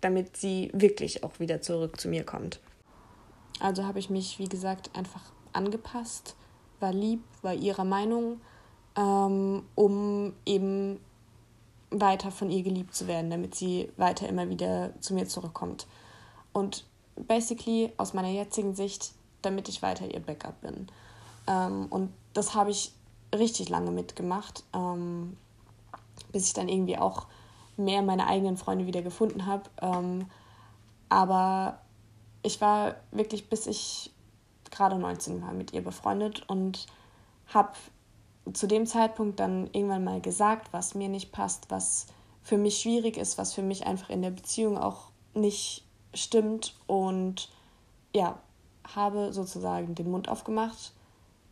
damit 0.00 0.36
sie 0.36 0.70
wirklich 0.72 1.22
auch 1.22 1.38
wieder 1.38 1.60
zurück 1.62 2.00
zu 2.00 2.08
mir 2.08 2.24
kommt. 2.24 2.60
Also 3.60 3.84
habe 3.84 4.00
ich 4.00 4.10
mich, 4.10 4.38
wie 4.38 4.48
gesagt, 4.48 4.90
einfach 4.94 5.32
angepasst, 5.52 6.34
war 6.82 6.92
lieb, 6.92 7.22
war 7.42 7.54
ihrer 7.54 7.84
Meinung, 7.84 8.40
ähm, 8.96 9.64
um 9.74 10.34
eben 10.44 11.00
weiter 11.90 12.30
von 12.30 12.50
ihr 12.50 12.62
geliebt 12.62 12.94
zu 12.94 13.06
werden, 13.06 13.30
damit 13.30 13.54
sie 13.54 13.90
weiter 13.96 14.28
immer 14.28 14.48
wieder 14.48 14.92
zu 15.00 15.14
mir 15.14 15.26
zurückkommt. 15.28 15.86
Und 16.52 16.84
basically 17.16 17.92
aus 17.96 18.14
meiner 18.14 18.28
jetzigen 18.28 18.74
Sicht, 18.74 19.12
damit 19.42 19.68
ich 19.68 19.82
weiter 19.82 20.06
ihr 20.12 20.20
Backup 20.20 20.60
bin. 20.60 20.88
Ähm, 21.46 21.86
und 21.90 22.12
das 22.34 22.54
habe 22.54 22.70
ich 22.70 22.92
richtig 23.34 23.68
lange 23.68 23.90
mitgemacht, 23.90 24.64
ähm, 24.74 25.36
bis 26.32 26.46
ich 26.46 26.52
dann 26.54 26.68
irgendwie 26.68 26.98
auch 26.98 27.26
mehr 27.76 28.02
meine 28.02 28.26
eigenen 28.26 28.56
Freunde 28.56 28.86
wieder 28.86 29.02
gefunden 29.02 29.46
habe. 29.46 29.64
Ähm, 29.80 30.26
aber 31.08 31.80
ich 32.42 32.60
war 32.60 32.96
wirklich, 33.10 33.48
bis 33.48 33.66
ich 33.66 34.10
gerade 34.72 34.98
19 34.98 35.42
war, 35.42 35.52
mit 35.52 35.72
ihr 35.72 35.84
befreundet 35.84 36.42
und 36.48 36.86
habe 37.46 37.72
zu 38.52 38.66
dem 38.66 38.86
Zeitpunkt 38.86 39.38
dann 39.38 39.68
irgendwann 39.72 40.02
mal 40.02 40.20
gesagt, 40.20 40.72
was 40.72 40.94
mir 40.94 41.08
nicht 41.08 41.30
passt, 41.30 41.70
was 41.70 42.06
für 42.42 42.58
mich 42.58 42.78
schwierig 42.78 43.16
ist, 43.16 43.38
was 43.38 43.54
für 43.54 43.62
mich 43.62 43.86
einfach 43.86 44.10
in 44.10 44.22
der 44.22 44.30
Beziehung 44.30 44.76
auch 44.76 45.10
nicht 45.34 45.84
stimmt 46.12 46.74
und 46.86 47.48
ja, 48.14 48.38
habe 48.94 49.32
sozusagen 49.32 49.94
den 49.94 50.10
Mund 50.10 50.28
aufgemacht, 50.28 50.92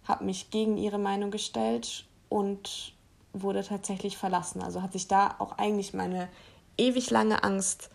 habe 0.05 0.25
mich 0.25 0.51
gegen 0.51 0.77
ihre 0.77 0.99
Meinung 0.99 1.31
gestellt 1.31 2.07
und 2.29 2.93
wurde 3.33 3.63
tatsächlich 3.63 4.19
verlassen. 4.19 4.61
Also 4.61 4.83
hat 4.83 4.93
sich 4.93 5.07
da 5.07 5.37
auch 5.39 5.59
eigentlich 5.59 5.95
meine 5.95 6.29
ewig 6.77 7.11
lange 7.11 7.45
Angst 7.45 7.91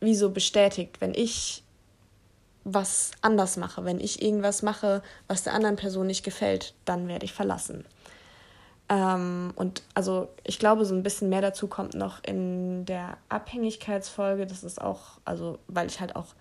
wie 0.00 0.14
so 0.14 0.30
bestätigt, 0.30 1.00
wenn 1.00 1.14
ich 1.14 1.62
was 2.68 3.12
anders 3.20 3.56
mache, 3.56 3.84
wenn 3.84 4.00
ich 4.00 4.20
irgendwas 4.20 4.62
mache, 4.62 5.00
was 5.28 5.44
der 5.44 5.54
anderen 5.54 5.76
Person 5.76 6.08
nicht 6.08 6.24
gefällt, 6.24 6.74
dann 6.84 7.06
werde 7.06 7.24
ich 7.24 7.32
verlassen. 7.32 7.84
Ähm, 8.88 9.52
und 9.54 9.84
also 9.94 10.28
ich 10.42 10.58
glaube, 10.58 10.84
so 10.84 10.92
ein 10.92 11.04
bisschen 11.04 11.28
mehr 11.28 11.42
dazu 11.42 11.68
kommt 11.68 11.94
noch 11.94 12.22
in 12.24 12.84
der 12.84 13.18
Abhängigkeitsfolge. 13.28 14.46
Das 14.46 14.64
ist 14.64 14.80
auch, 14.80 15.20
also 15.24 15.60
weil 15.68 15.86
ich 15.86 16.00
halt 16.00 16.16
auch 16.16 16.34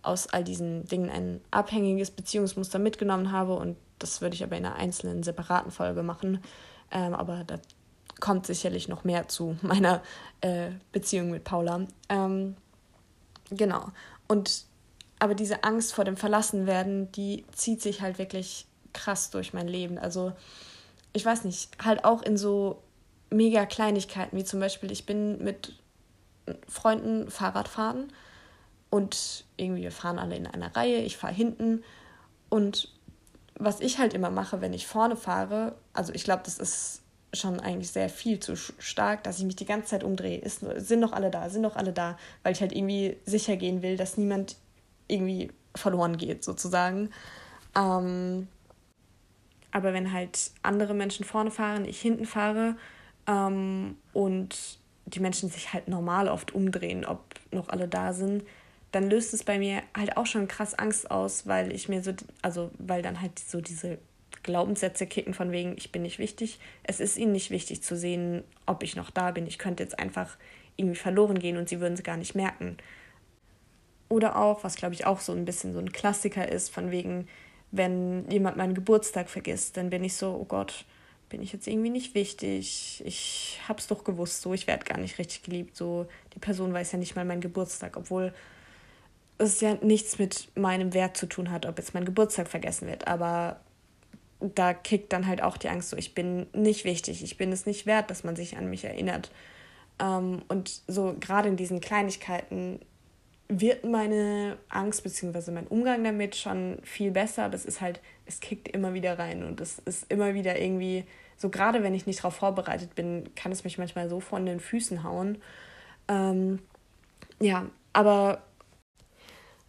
aus 0.00 0.28
all 0.28 0.44
diesen 0.44 0.86
Dingen 0.86 1.10
ein 1.10 1.42
abhängiges 1.50 2.10
Beziehungsmuster 2.10 2.78
mitgenommen 2.78 3.30
habe 3.30 3.54
und 3.54 3.76
das 3.98 4.22
würde 4.22 4.34
ich 4.34 4.44
aber 4.44 4.56
in 4.56 4.64
einer 4.64 4.76
einzelnen 4.76 5.22
separaten 5.22 5.70
Folge 5.70 6.02
machen. 6.02 6.42
Ähm, 6.90 7.12
aber 7.12 7.44
da 7.44 7.58
kommt 8.18 8.46
sicherlich 8.46 8.88
noch 8.88 9.04
mehr 9.04 9.28
zu 9.28 9.58
meiner 9.60 10.02
äh, 10.40 10.70
Beziehung 10.92 11.30
mit 11.30 11.44
Paula. 11.44 11.86
Ähm, 12.08 12.56
genau. 13.50 13.88
Und 14.26 14.64
aber 15.18 15.34
diese 15.34 15.64
Angst 15.64 15.94
vor 15.94 16.04
dem 16.04 16.16
Verlassenwerden, 16.16 17.10
die 17.12 17.44
zieht 17.52 17.80
sich 17.80 18.02
halt 18.02 18.18
wirklich 18.18 18.66
krass 18.92 19.30
durch 19.30 19.52
mein 19.52 19.68
Leben. 19.68 19.98
Also 19.98 20.32
ich 21.12 21.24
weiß 21.24 21.44
nicht, 21.44 21.70
halt 21.82 22.04
auch 22.04 22.22
in 22.22 22.36
so 22.36 22.82
mega 23.30 23.66
Kleinigkeiten, 23.66 24.36
wie 24.36 24.44
zum 24.44 24.60
Beispiel, 24.60 24.92
ich 24.92 25.06
bin 25.06 25.42
mit 25.42 25.74
Freunden 26.68 27.30
Fahrrad 27.30 27.68
fahren 27.68 28.12
und 28.90 29.44
irgendwie 29.56 29.82
wir 29.82 29.92
fahren 29.92 30.18
alle 30.18 30.36
in 30.36 30.46
einer 30.46 30.74
Reihe, 30.76 30.98
ich 30.98 31.16
fahre 31.16 31.34
hinten 31.34 31.82
und 32.48 32.92
was 33.58 33.80
ich 33.80 33.98
halt 33.98 34.14
immer 34.14 34.30
mache, 34.30 34.60
wenn 34.60 34.72
ich 34.72 34.86
vorne 34.86 35.16
fahre, 35.16 35.74
also 35.92 36.12
ich 36.12 36.24
glaube, 36.24 36.42
das 36.44 36.58
ist 36.58 37.02
schon 37.32 37.60
eigentlich 37.60 37.90
sehr 37.90 38.08
viel 38.08 38.38
zu 38.40 38.56
stark, 38.56 39.24
dass 39.24 39.38
ich 39.38 39.44
mich 39.44 39.56
die 39.56 39.64
ganze 39.64 39.90
Zeit 39.90 40.04
umdrehe. 40.04 40.38
Ist, 40.38 40.60
sind 40.76 41.00
noch 41.00 41.12
alle 41.12 41.30
da, 41.30 41.50
sind 41.50 41.62
noch 41.62 41.76
alle 41.76 41.92
da, 41.92 42.16
weil 42.42 42.52
ich 42.52 42.60
halt 42.60 42.72
irgendwie 42.72 43.16
sicher 43.24 43.56
gehen 43.56 43.82
will, 43.82 43.96
dass 43.96 44.16
niemand 44.16 44.56
irgendwie 45.08 45.50
verloren 45.74 46.16
geht, 46.16 46.44
sozusagen. 46.44 47.10
Ähm, 47.76 48.48
aber 49.70 49.92
wenn 49.92 50.12
halt 50.12 50.50
andere 50.62 50.94
Menschen 50.94 51.24
vorne 51.24 51.50
fahren, 51.50 51.84
ich 51.84 52.00
hinten 52.00 52.24
fahre 52.24 52.76
ähm, 53.26 53.96
und 54.12 54.78
die 55.04 55.20
Menschen 55.20 55.50
sich 55.50 55.72
halt 55.72 55.88
normal 55.88 56.28
oft 56.28 56.54
umdrehen, 56.54 57.04
ob 57.04 57.22
noch 57.52 57.68
alle 57.68 57.86
da 57.86 58.12
sind, 58.12 58.44
dann 58.92 59.10
löst 59.10 59.34
es 59.34 59.44
bei 59.44 59.58
mir 59.58 59.82
halt 59.96 60.16
auch 60.16 60.26
schon 60.26 60.48
krass 60.48 60.74
Angst 60.74 61.10
aus, 61.10 61.46
weil 61.46 61.72
ich 61.72 61.88
mir 61.88 62.02
so, 62.02 62.12
also 62.42 62.70
weil 62.78 63.02
dann 63.02 63.20
halt 63.20 63.38
so 63.38 63.60
diese 63.60 63.98
Glaubenssätze 64.42 65.06
kicken 65.06 65.34
von 65.34 65.52
wegen, 65.52 65.76
ich 65.76 65.92
bin 65.92 66.02
nicht 66.02 66.18
wichtig. 66.18 66.58
Es 66.82 67.00
ist 67.00 67.18
ihnen 67.18 67.32
nicht 67.32 67.50
wichtig 67.50 67.82
zu 67.82 67.96
sehen, 67.96 68.44
ob 68.64 68.82
ich 68.82 68.96
noch 68.96 69.10
da 69.10 69.32
bin. 69.32 69.46
Ich 69.46 69.58
könnte 69.58 69.82
jetzt 69.82 69.98
einfach 69.98 70.36
irgendwie 70.76 70.96
verloren 70.96 71.38
gehen 71.38 71.56
und 71.56 71.68
sie 71.68 71.80
würden 71.80 71.94
es 71.94 72.02
gar 72.02 72.16
nicht 72.16 72.34
merken. 72.34 72.76
Oder 74.08 74.36
auch, 74.36 74.62
was 74.64 74.76
glaube 74.76 74.94
ich 74.94 75.06
auch 75.06 75.20
so 75.20 75.32
ein 75.32 75.44
bisschen 75.44 75.72
so 75.72 75.78
ein 75.78 75.92
Klassiker 75.92 76.50
ist, 76.50 76.70
von 76.70 76.90
wegen, 76.90 77.26
wenn 77.72 78.28
jemand 78.30 78.56
meinen 78.56 78.74
Geburtstag 78.74 79.28
vergisst, 79.28 79.76
dann 79.76 79.90
bin 79.90 80.04
ich 80.04 80.14
so, 80.14 80.38
oh 80.40 80.44
Gott, 80.44 80.84
bin 81.28 81.42
ich 81.42 81.52
jetzt 81.52 81.66
irgendwie 81.66 81.90
nicht 81.90 82.14
wichtig. 82.14 83.02
Ich 83.04 83.60
hab's 83.66 83.88
doch 83.88 84.04
gewusst, 84.04 84.42
so, 84.42 84.54
ich 84.54 84.66
werde 84.66 84.84
gar 84.84 84.98
nicht 84.98 85.18
richtig 85.18 85.42
geliebt. 85.42 85.76
So, 85.76 86.06
die 86.34 86.38
Person 86.38 86.72
weiß 86.72 86.92
ja 86.92 86.98
nicht 86.98 87.16
mal 87.16 87.24
meinen 87.24 87.40
Geburtstag, 87.40 87.96
obwohl 87.96 88.32
es 89.38 89.60
ja 89.60 89.74
nichts 89.82 90.18
mit 90.18 90.48
meinem 90.56 90.94
Wert 90.94 91.16
zu 91.16 91.26
tun 91.26 91.50
hat, 91.50 91.66
ob 91.66 91.78
jetzt 91.78 91.94
mein 91.94 92.04
Geburtstag 92.04 92.48
vergessen 92.48 92.86
wird. 92.86 93.06
Aber 93.08 93.60
da 94.40 94.72
kickt 94.74 95.12
dann 95.12 95.26
halt 95.26 95.42
auch 95.42 95.56
die 95.56 95.68
Angst 95.68 95.90
so, 95.90 95.96
ich 95.96 96.14
bin 96.14 96.46
nicht 96.52 96.84
wichtig, 96.84 97.22
ich 97.22 97.36
bin 97.36 97.52
es 97.52 97.66
nicht 97.66 97.86
wert, 97.86 98.10
dass 98.10 98.24
man 98.24 98.36
sich 98.36 98.56
an 98.56 98.70
mich 98.70 98.84
erinnert. 98.84 99.30
Ähm, 99.98 100.42
und 100.48 100.82
so 100.86 101.16
gerade 101.18 101.48
in 101.48 101.56
diesen 101.56 101.80
Kleinigkeiten 101.80 102.80
wird 103.48 103.84
meine 103.84 104.56
Angst 104.68 105.02
bzw. 105.04 105.50
mein 105.52 105.66
Umgang 105.66 106.02
damit 106.02 106.36
schon 106.36 106.78
viel 106.82 107.10
besser, 107.10 107.44
aber 107.44 107.54
es 107.54 107.64
ist 107.64 107.80
halt, 107.80 108.00
es 108.26 108.40
kickt 108.40 108.68
immer 108.68 108.94
wieder 108.94 109.18
rein 109.18 109.44
und 109.44 109.60
es 109.60 109.78
ist 109.80 110.10
immer 110.10 110.34
wieder 110.34 110.58
irgendwie 110.60 111.04
so 111.36 111.50
gerade 111.50 111.82
wenn 111.82 111.94
ich 111.94 112.06
nicht 112.06 112.20
darauf 112.20 112.36
vorbereitet 112.36 112.94
bin, 112.94 113.30
kann 113.34 113.52
es 113.52 113.64
mich 113.64 113.78
manchmal 113.78 114.08
so 114.08 114.20
von 114.20 114.46
den 114.46 114.58
Füßen 114.58 115.04
hauen. 115.04 115.38
Ähm, 116.08 116.60
ja, 117.40 117.66
aber 117.92 118.42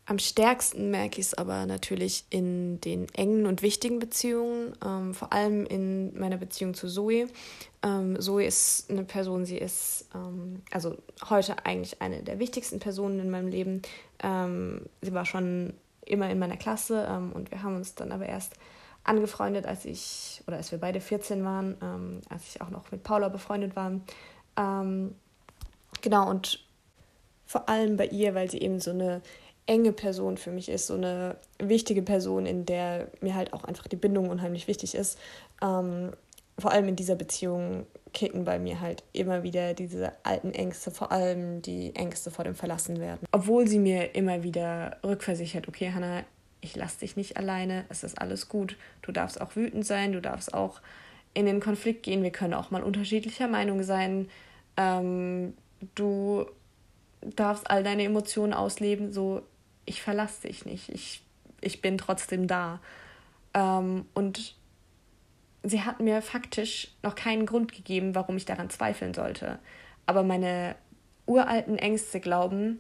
am 0.07 0.19
stärksten 0.19 0.89
merke 0.89 1.19
ich 1.19 1.27
es 1.27 1.33
aber 1.33 1.65
natürlich 1.65 2.23
in 2.29 2.79
den 2.79 3.13
engen 3.13 3.45
und 3.45 3.61
wichtigen 3.61 3.99
Beziehungen, 3.99 4.73
ähm, 4.83 5.13
vor 5.13 5.33
allem 5.33 5.65
in 5.65 6.17
meiner 6.17 6.37
Beziehung 6.37 6.73
zu 6.73 6.87
Zoe. 6.87 7.27
Ähm, 7.83 8.19
Zoe 8.19 8.45
ist 8.45 8.89
eine 8.89 9.03
Person, 9.03 9.43
sie 9.43 9.57
ist 9.57 10.07
ähm, 10.15 10.61
also 10.71 10.97
heute 11.29 11.65
eigentlich 11.65 12.01
eine 12.01 12.23
der 12.23 12.39
wichtigsten 12.39 12.79
Personen 12.79 13.19
in 13.19 13.29
meinem 13.29 13.49
Leben. 13.49 13.81
Ähm, 14.23 14.83
sie 15.01 15.13
war 15.13 15.25
schon 15.25 15.73
immer 16.05 16.29
in 16.29 16.39
meiner 16.39 16.55
Klasse 16.55 17.05
ähm, 17.09 17.33
und 17.33 17.51
wir 17.51 17.61
haben 17.61 17.75
uns 17.75 17.93
dann 17.93 18.13
aber 18.13 18.27
erst 18.27 18.53
angefreundet, 19.03 19.65
als 19.65 19.83
ich, 19.83 20.41
oder 20.47 20.55
als 20.55 20.71
wir 20.71 20.79
beide 20.79 21.01
14 21.01 21.43
waren, 21.43 21.75
ähm, 21.81 22.21
als 22.29 22.47
ich 22.47 22.61
auch 22.61 22.69
noch 22.69 22.91
mit 22.91 23.03
Paula 23.03 23.27
befreundet 23.27 23.75
war. 23.75 23.91
genau, 26.01 26.29
und 26.29 26.65
vor 27.45 27.69
allem 27.69 27.95
bei 27.95 28.07
ihr, 28.07 28.35
weil 28.35 28.49
sie 28.49 28.59
eben 28.59 28.79
so 28.79 28.91
eine 28.91 29.21
enge 29.67 29.91
Person 29.91 30.37
für 30.37 30.51
mich 30.51 30.69
ist, 30.69 30.87
so 30.87 30.95
eine 30.95 31.35
wichtige 31.59 32.01
Person, 32.01 32.45
in 32.45 32.65
der 32.65 33.07
mir 33.21 33.35
halt 33.35 33.53
auch 33.53 33.63
einfach 33.63 33.87
die 33.87 33.95
Bindung 33.95 34.29
unheimlich 34.29 34.67
wichtig 34.67 34.95
ist. 34.95 35.19
Ähm, 35.61 36.11
vor 36.59 36.71
allem 36.71 36.87
in 36.87 36.95
dieser 36.95 37.15
Beziehung 37.15 37.85
kicken 38.13 38.45
bei 38.45 38.57
mir 38.57 38.79
halt 38.79 39.03
immer 39.13 39.43
wieder 39.43 39.73
diese 39.73 40.13
alten 40.23 40.51
Ängste, 40.51 40.89
vor 40.89 41.11
allem 41.11 41.61
die 41.61 41.95
Ängste 41.95 42.31
vor 42.31 42.45
dem 42.45 42.55
Verlassenwerden. 42.55 43.27
Obwohl 43.31 43.67
sie 43.67 43.77
mir 43.77 44.15
immer 44.15 44.41
wieder 44.41 44.97
rückversichert, 45.03 45.67
okay, 45.67 45.91
Hannah, 45.93 46.23
ich 46.61 46.75
lasse 46.75 46.99
dich 46.99 47.15
nicht 47.15 47.37
alleine, 47.37 47.85
es 47.89 48.03
ist 48.03 48.19
alles 48.19 48.49
gut, 48.49 48.75
du 49.03 49.11
darfst 49.11 49.39
auch 49.39 49.55
wütend 49.55 49.85
sein, 49.85 50.13
du 50.13 50.21
darfst 50.21 50.53
auch 50.53 50.81
in 51.33 51.45
den 51.45 51.59
Konflikt 51.59 52.01
gehen, 52.01 52.23
wir 52.23 52.31
können 52.31 52.55
auch 52.55 52.71
mal 52.71 52.81
unterschiedlicher 52.81 53.47
Meinung 53.47 53.83
sein, 53.83 54.27
ähm, 54.77 55.53
du 55.93 56.45
darfst 57.21 57.69
all 57.69 57.83
deine 57.83 58.03
Emotionen 58.03 58.53
ausleben, 58.53 59.13
so 59.13 59.43
ich 59.87 60.01
verlasse 60.01 60.47
dich 60.47 60.65
nicht, 60.65 60.89
ich, 60.89 61.23
ich 61.61 61.81
bin 61.81 61.97
trotzdem 61.97 62.45
da. 62.45 62.79
Ähm, 63.55 64.05
und 64.13 64.55
sie 65.63 65.81
hat 65.81 65.99
mir 65.99 66.21
faktisch 66.21 66.89
noch 67.01 67.15
keinen 67.15 67.47
Grund 67.47 67.73
gegeben, 67.73 68.13
warum 68.13 68.37
ich 68.37 68.45
daran 68.45 68.69
zweifeln 68.69 69.15
sollte. 69.15 69.57
Aber 70.05 70.21
meine 70.21 70.75
uralten 71.25 71.77
Ängste 71.77 72.19
glauben, 72.19 72.77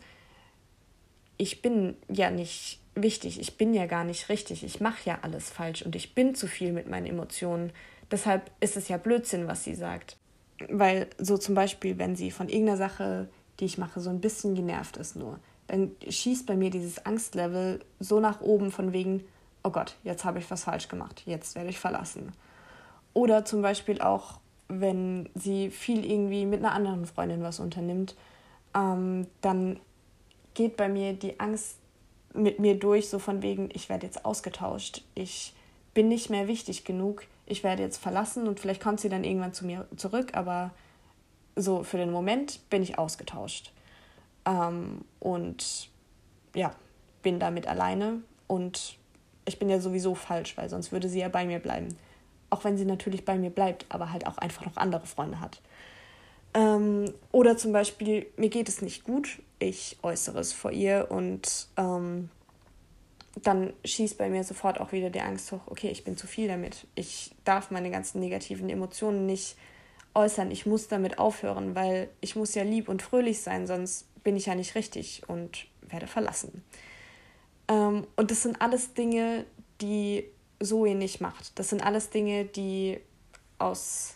ich 1.37 1.61
bin 1.61 1.95
ja 2.09 2.29
nicht 2.29 2.79
wichtig, 2.95 3.39
ich 3.39 3.57
bin 3.57 3.73
ja 3.73 3.85
gar 3.85 4.03
nicht 4.03 4.29
richtig, 4.29 4.63
ich 4.63 4.79
mache 4.79 5.09
ja 5.09 5.19
alles 5.21 5.49
falsch 5.49 5.83
und 5.83 5.95
ich 5.95 6.13
bin 6.13 6.35
zu 6.35 6.47
viel 6.47 6.71
mit 6.71 6.89
meinen 6.89 7.05
Emotionen. 7.05 7.71
Deshalb 8.11 8.51
ist 8.59 8.77
es 8.77 8.87
ja 8.87 8.97
Blödsinn, 8.97 9.47
was 9.47 9.63
sie 9.63 9.75
sagt. 9.75 10.17
Weil 10.69 11.07
so 11.17 11.37
zum 11.37 11.55
Beispiel, 11.55 11.99
wenn 11.99 12.15
sie 12.15 12.31
von 12.31 12.49
irgendeiner 12.49 12.77
Sache, 12.77 13.29
die 13.59 13.65
ich 13.65 13.77
mache, 13.77 13.99
so 13.99 14.09
ein 14.09 14.21
bisschen 14.21 14.55
genervt 14.55 14.97
ist 14.97 15.15
nur, 15.15 15.39
dann 15.67 15.91
schießt 16.07 16.45
bei 16.45 16.55
mir 16.55 16.69
dieses 16.69 17.05
Angstlevel 17.05 17.79
so 17.99 18.19
nach 18.19 18.41
oben 18.41 18.71
von 18.71 18.93
wegen, 18.93 19.23
oh 19.63 19.69
Gott, 19.69 19.95
jetzt 20.03 20.23
habe 20.23 20.39
ich 20.39 20.49
was 20.49 20.63
falsch 20.63 20.87
gemacht, 20.87 21.23
jetzt 21.25 21.55
werde 21.55 21.69
ich 21.69 21.79
verlassen. 21.79 22.31
Oder 23.13 23.45
zum 23.45 23.61
Beispiel 23.61 24.01
auch, 24.01 24.39
wenn 24.69 25.29
sie 25.35 25.69
viel 25.69 26.05
irgendwie 26.05 26.45
mit 26.45 26.59
einer 26.59 26.73
anderen 26.73 27.05
Freundin 27.05 27.43
was 27.43 27.59
unternimmt, 27.59 28.15
ähm, 28.75 29.27
dann 29.41 29.79
geht 30.53 30.77
bei 30.77 30.89
mir 30.89 31.13
die 31.13 31.39
Angst 31.39 31.77
mit 32.33 32.59
mir 32.59 32.77
durch, 32.77 33.09
so 33.09 33.19
von 33.19 33.41
wegen, 33.41 33.69
ich 33.73 33.89
werde 33.89 34.05
jetzt 34.05 34.25
ausgetauscht, 34.25 35.03
ich 35.15 35.53
bin 35.93 36.07
nicht 36.07 36.29
mehr 36.29 36.47
wichtig 36.47 36.85
genug, 36.85 37.23
ich 37.45 37.63
werde 37.63 37.83
jetzt 37.83 37.97
verlassen 37.97 38.47
und 38.47 38.59
vielleicht 38.59 38.81
kommt 38.81 38.99
sie 38.99 39.09
dann 39.09 39.23
irgendwann 39.23 39.53
zu 39.53 39.65
mir 39.65 39.87
zurück, 39.95 40.31
aber 40.33 40.71
so 41.55 41.83
für 41.83 41.97
den 41.97 42.11
Moment 42.11 42.69
bin 42.69 42.83
ich 42.83 42.99
ausgetauscht. 42.99 43.71
Ähm, 44.47 45.01
und 45.19 45.89
ja, 46.55 46.73
bin 47.21 47.39
damit 47.39 47.67
alleine 47.67 48.21
und 48.47 48.97
ich 49.45 49.59
bin 49.59 49.69
ja 49.69 49.79
sowieso 49.79 50.15
falsch, 50.15 50.57
weil 50.57 50.69
sonst 50.69 50.91
würde 50.91 51.09
sie 51.09 51.19
ja 51.19 51.29
bei 51.29 51.45
mir 51.45 51.59
bleiben. 51.59 51.89
Auch 52.49 52.63
wenn 52.63 52.77
sie 52.77 52.85
natürlich 52.85 53.25
bei 53.25 53.37
mir 53.37 53.49
bleibt, 53.49 53.85
aber 53.89 54.11
halt 54.11 54.25
auch 54.25 54.37
einfach 54.37 54.65
noch 54.65 54.77
andere 54.77 55.05
Freunde 55.05 55.41
hat. 55.41 55.61
Ähm, 56.53 57.13
oder 57.31 57.57
zum 57.57 57.73
Beispiel, 57.73 58.25
mir 58.37 58.49
geht 58.49 58.69
es 58.69 58.81
nicht 58.81 59.03
gut, 59.03 59.41
ich 59.59 59.97
äußere 60.01 60.39
es 60.39 60.53
vor 60.53 60.71
ihr 60.71 61.07
und 61.09 61.67
ähm, 61.75 62.29
dann 63.43 63.73
schießt 63.85 64.17
bei 64.17 64.29
mir 64.29 64.43
sofort 64.43 64.79
auch 64.79 64.91
wieder 64.91 65.09
die 65.09 65.21
Angst 65.21 65.51
hoch, 65.51 65.61
okay, 65.67 65.89
ich 65.89 66.03
bin 66.03 66.17
zu 66.17 66.25
viel 66.25 66.47
damit. 66.47 66.87
Ich 66.95 67.35
darf 67.43 67.69
meine 67.69 67.91
ganzen 67.91 68.19
negativen 68.19 68.69
Emotionen 68.69 69.25
nicht 69.25 69.57
äußern. 70.13 70.49
Ich 70.51 70.65
muss 70.65 70.87
damit 70.87 71.19
aufhören, 71.19 71.75
weil 71.75 72.09
ich 72.21 72.35
muss 72.35 72.55
ja 72.55 72.63
lieb 72.63 72.89
und 72.89 73.01
fröhlich 73.01 73.41
sein, 73.41 73.67
sonst 73.67 74.06
bin 74.23 74.35
ich 74.35 74.47
ja 74.47 74.55
nicht 74.55 74.75
richtig 74.75 75.23
und 75.27 75.67
werde 75.81 76.07
verlassen. 76.07 76.63
Ähm, 77.67 78.07
und 78.15 78.31
das 78.31 78.43
sind 78.43 78.61
alles 78.61 78.93
Dinge, 78.93 79.45
die 79.81 80.25
Zoe 80.61 80.95
nicht 80.95 81.21
macht. 81.21 81.57
Das 81.59 81.69
sind 81.69 81.85
alles 81.85 82.09
Dinge, 82.09 82.45
die 82.45 82.99
aus 83.59 84.15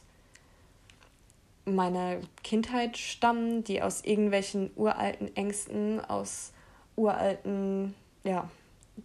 meiner 1.66 2.18
Kindheit 2.44 2.98
stammen, 2.98 3.64
die 3.64 3.82
aus 3.82 4.04
irgendwelchen 4.04 4.72
uralten 4.76 5.36
Ängsten, 5.36 6.04
aus 6.04 6.52
uralten, 6.96 7.94
ja, 8.24 8.50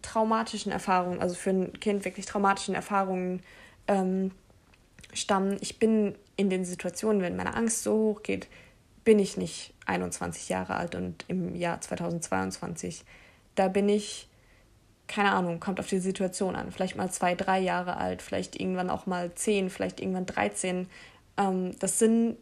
traumatischen 0.01 0.71
Erfahrungen, 0.71 1.21
also 1.21 1.35
für 1.35 1.51
ein 1.51 1.79
Kind 1.79 2.05
wirklich 2.05 2.25
traumatischen 2.25 2.75
Erfahrungen 2.75 3.41
ähm, 3.87 4.31
stammen. 5.13 5.57
Ich 5.61 5.79
bin 5.79 6.15
in 6.35 6.49
den 6.49 6.65
Situationen, 6.65 7.21
wenn 7.21 7.35
meine 7.35 7.55
Angst 7.55 7.83
so 7.83 7.93
hoch 7.93 8.23
geht, 8.23 8.47
bin 9.07 9.19
ich 9.19 9.37
nicht 9.37 9.73
21 9.85 10.49
Jahre 10.49 10.75
alt 10.75 10.93
und 10.93 11.23
im 11.29 11.55
Jahr 11.55 11.79
2022. 11.79 13.05
Da 13.55 13.69
bin 13.69 13.87
ich, 13.87 14.27
keine 15.07 15.31
Ahnung, 15.31 15.61
kommt 15.61 15.79
auf 15.79 15.87
die 15.87 15.99
Situation 15.99 16.57
an. 16.57 16.73
Vielleicht 16.73 16.97
mal 16.97 17.09
zwei, 17.09 17.33
drei 17.33 17.57
Jahre 17.57 17.95
alt, 17.95 18.21
vielleicht 18.21 18.59
irgendwann 18.59 18.89
auch 18.89 19.05
mal 19.05 19.33
zehn, 19.33 19.69
vielleicht 19.69 20.01
irgendwann 20.01 20.25
13. 20.25 20.89
Ähm, 21.37 21.71
das 21.79 21.99
sind 21.99 22.35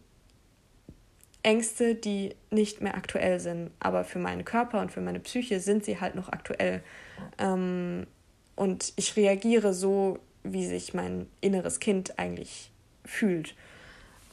Ängste, 1.44 1.94
die 1.94 2.34
nicht 2.50 2.82
mehr 2.82 2.96
aktuell 2.96 3.40
sind. 3.40 3.70
Aber 3.80 4.04
für 4.04 4.18
meinen 4.18 4.44
Körper 4.44 4.82
und 4.82 4.92
für 4.92 5.02
meine 5.02 5.20
Psyche 5.20 5.60
sind 5.60 5.86
sie 5.86 6.02
halt 6.02 6.16
noch 6.16 6.30
aktuell. 6.30 6.82
Ähm, 7.38 8.08
und 8.56 8.92
ich 8.96 9.16
reagiere 9.16 9.72
so, 9.72 10.18
wie 10.42 10.66
sich 10.66 10.96
mein 10.96 11.28
inneres 11.42 11.80
Kind 11.80 12.18
eigentlich 12.18 12.72
fühlt. 13.06 13.54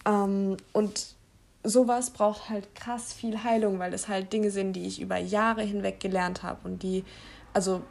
Ähm, 0.07 0.57
und 0.73 1.15
sowas 1.65 2.11
braucht 2.11 2.49
halt 2.49 2.75
krass 2.75 3.13
viel 3.13 3.45
Heilung, 3.45 3.79
weil 3.79 3.95
es 3.95 4.09
halt 4.09 4.33
Dinge 4.33 4.51
sind, 4.51 4.75
die 4.75 4.87
ich 4.87 5.01
über 5.01 5.17
Jahre 5.17 5.63
hinweg 5.63 6.01
gelernt 6.01 6.43
habe 6.43 6.67
und 6.67 6.83
die, 6.83 7.05
also 7.53 7.83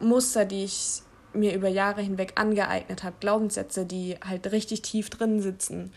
Muster, 0.00 0.44
die 0.44 0.64
ich 0.64 1.02
mir 1.32 1.54
über 1.54 1.68
Jahre 1.68 2.02
hinweg 2.02 2.32
angeeignet 2.36 3.02
habe, 3.02 3.16
Glaubenssätze, 3.20 3.86
die 3.86 4.16
halt 4.24 4.52
richtig 4.52 4.82
tief 4.82 5.10
drin 5.10 5.40
sitzen. 5.40 5.92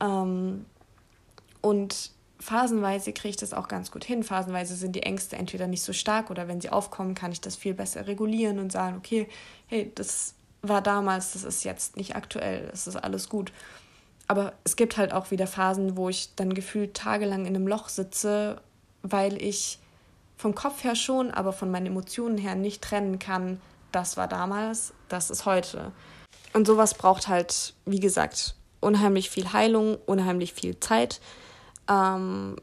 Ähm, 0.00 0.66
und 1.60 2.10
phasenweise 2.40 3.12
kriege 3.12 3.30
ich 3.30 3.36
das 3.36 3.54
auch 3.54 3.68
ganz 3.68 3.90
gut 3.90 4.04
hin. 4.04 4.22
Phasenweise 4.22 4.74
sind 4.74 4.94
die 4.94 5.04
Ängste 5.04 5.36
entweder 5.36 5.66
nicht 5.66 5.82
so 5.82 5.92
stark 5.92 6.30
oder 6.30 6.48
wenn 6.48 6.60
sie 6.60 6.70
aufkommen, 6.70 7.14
kann 7.14 7.32
ich 7.32 7.40
das 7.40 7.56
viel 7.56 7.72
besser 7.72 8.06
regulieren 8.06 8.58
und 8.58 8.72
sagen, 8.72 8.96
okay, 8.98 9.28
hey, 9.68 9.90
das 9.94 10.34
war 10.60 10.82
damals, 10.82 11.32
das 11.32 11.44
ist 11.44 11.64
jetzt 11.64 11.96
nicht 11.96 12.16
aktuell, 12.16 12.68
das 12.70 12.86
ist 12.86 12.96
alles 12.96 13.28
gut 13.28 13.52
aber 14.26 14.54
es 14.64 14.76
gibt 14.76 14.96
halt 14.96 15.12
auch 15.12 15.30
wieder 15.30 15.46
Phasen, 15.46 15.96
wo 15.96 16.08
ich 16.08 16.34
dann 16.36 16.54
gefühlt 16.54 16.94
tagelang 16.94 17.42
in 17.46 17.54
einem 17.54 17.66
Loch 17.66 17.88
sitze, 17.88 18.60
weil 19.02 19.40
ich 19.42 19.78
vom 20.36 20.54
Kopf 20.54 20.84
her 20.84 20.96
schon, 20.96 21.30
aber 21.30 21.52
von 21.52 21.70
meinen 21.70 21.86
Emotionen 21.86 22.38
her 22.38 22.54
nicht 22.54 22.82
trennen 22.82 23.18
kann, 23.18 23.60
das 23.92 24.16
war 24.16 24.26
damals, 24.26 24.92
das 25.08 25.30
ist 25.30 25.46
heute. 25.46 25.92
Und 26.52 26.66
sowas 26.66 26.94
braucht 26.94 27.28
halt, 27.28 27.74
wie 27.84 28.00
gesagt, 28.00 28.54
unheimlich 28.80 29.30
viel 29.30 29.52
Heilung, 29.52 29.96
unheimlich 30.06 30.52
viel 30.52 30.78
Zeit. 30.80 31.20
Ähm, 31.88 32.56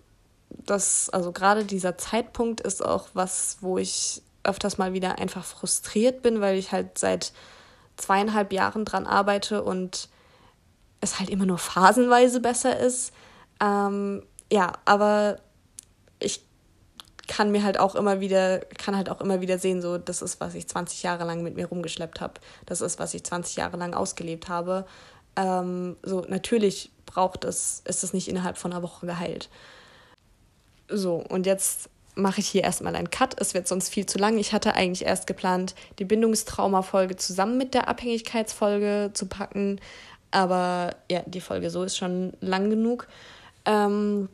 das, 0.50 1.10
also 1.10 1.32
gerade 1.32 1.66
dieser 1.66 1.98
Zeitpunkt 1.98 2.62
ist 2.62 2.84
auch 2.84 3.10
was, 3.14 3.58
wo 3.62 3.78
ich 3.78 4.22
öfters 4.44 4.78
mal 4.78 4.94
wieder 4.94 5.20
einfach 5.20 5.44
frustriert 5.44 6.22
bin, 6.22 6.42
weil 6.42 6.58
ich 6.58 6.72
halt 6.72 6.98
seit 6.98 7.32
zweieinhalb 7.98 8.52
Jahren 8.52 8.86
dran 8.86 9.06
arbeite 9.06 9.64
und 9.64 10.10
es 11.02 11.20
halt 11.20 11.30
immer 11.30 11.46
nur 11.46 11.58
phasenweise 11.58 12.40
besser 12.40 12.80
ist. 12.80 13.12
Ähm, 13.60 14.24
ja, 14.52 14.74
aber 14.86 15.40
ich 16.20 16.44
kann 17.28 17.52
mir 17.52 17.64
halt 17.64 17.80
auch 17.80 17.96
immer 17.96 18.20
wieder, 18.20 18.60
kann 18.60 18.96
halt 18.96 19.10
auch 19.10 19.22
immer 19.22 19.42
wieder 19.42 19.58
sehen, 19.58 19.82
so, 19.82 19.98
das 19.98 20.22
ist, 20.22 20.40
was 20.40 20.56
ich 20.56 20.68
20 20.68 21.04
Jahre 21.04 21.26
lang 21.26 21.44
mit 21.44 21.56
mir 21.56 21.68
rumgeschleppt 21.68 22.22
habe. 22.22 22.36
Das 22.66 22.82
ist, 22.82 23.00
was 23.00 23.14
ich 23.14 23.24
20 23.24 23.56
Jahre 23.56 23.78
lang 23.78 23.94
ausgelebt 23.94 24.50
habe. 24.50 24.86
Ähm, 25.36 25.98
so, 26.04 26.22
natürlich 26.28 26.92
braucht 27.06 27.46
es, 27.46 27.82
ist 27.86 28.04
es 28.04 28.14
nicht 28.14 28.28
innerhalb 28.28 28.58
von 28.58 28.72
einer 28.72 28.84
Woche 28.84 29.06
geheilt. 29.06 29.50
So, 30.90 31.16
und 31.16 31.46
jetzt 31.46 31.90
mache 32.16 32.42
ich 32.42 32.48
hier 32.48 32.64
erstmal 32.64 32.96
einen 32.96 33.10
Cut. 33.10 33.40
Es 33.40 33.54
wird 33.54 33.68
sonst 33.68 33.90
viel 33.90 34.06
zu 34.06 34.18
lang. 34.18 34.38
Ich 34.38 34.54
hatte 34.54 34.76
eigentlich 34.76 35.06
erst 35.06 35.28
geplant, 35.28 35.76
die 36.00 36.06
Bindungstrauma-Folge 36.06 37.16
zusammen 37.16 37.58
mit 37.58 37.74
der 37.74 37.88
Abhängigkeitsfolge 37.88 39.12
zu 39.14 39.28
packen. 39.28 39.80
Aber 40.32 40.96
ja, 41.10 41.22
die 41.26 41.42
Folge 41.42 41.70
so 41.70 41.84
ist 41.84 41.98
schon 41.98 42.34
lang 42.40 42.70
genug. 42.70 43.08
Ähm, 43.66 44.30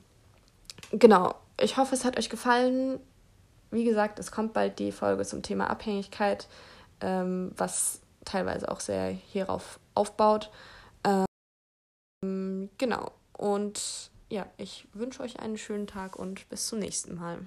genau, 0.92 1.36
ich 1.60 1.78
hoffe, 1.78 1.96
es 1.96 2.06
hat 2.06 2.18
euch 2.18 2.30
gefallen. 2.30 3.00
Wie 3.72 3.84
gesagt, 3.84 4.20
es 4.20 4.32
kommt 4.32 4.54
bald 4.54 4.80
die 4.80 4.92
Folge 4.92 5.26
zum 5.26 5.42
Thema 5.42 5.70
Abhängigkeit, 5.70 6.48
ähm, 7.02 7.52
was 7.58 8.00
teilweise 8.24 8.72
auch 8.72 8.80
sehr 8.80 9.10
hierauf 9.10 9.80
aufbaut. 9.96 10.52
Ähm, 12.24 12.70
genau, 12.78 13.12
und 13.34 14.12
ja, 14.30 14.46
ich 14.58 14.88
wünsche 14.94 15.24
euch 15.24 15.40
einen 15.40 15.58
schönen 15.58 15.88
Tag 15.88 16.16
und 16.18 16.48
bis 16.50 16.68
zum 16.68 16.80
nächsten 16.80 17.16
Mal. 17.16 17.40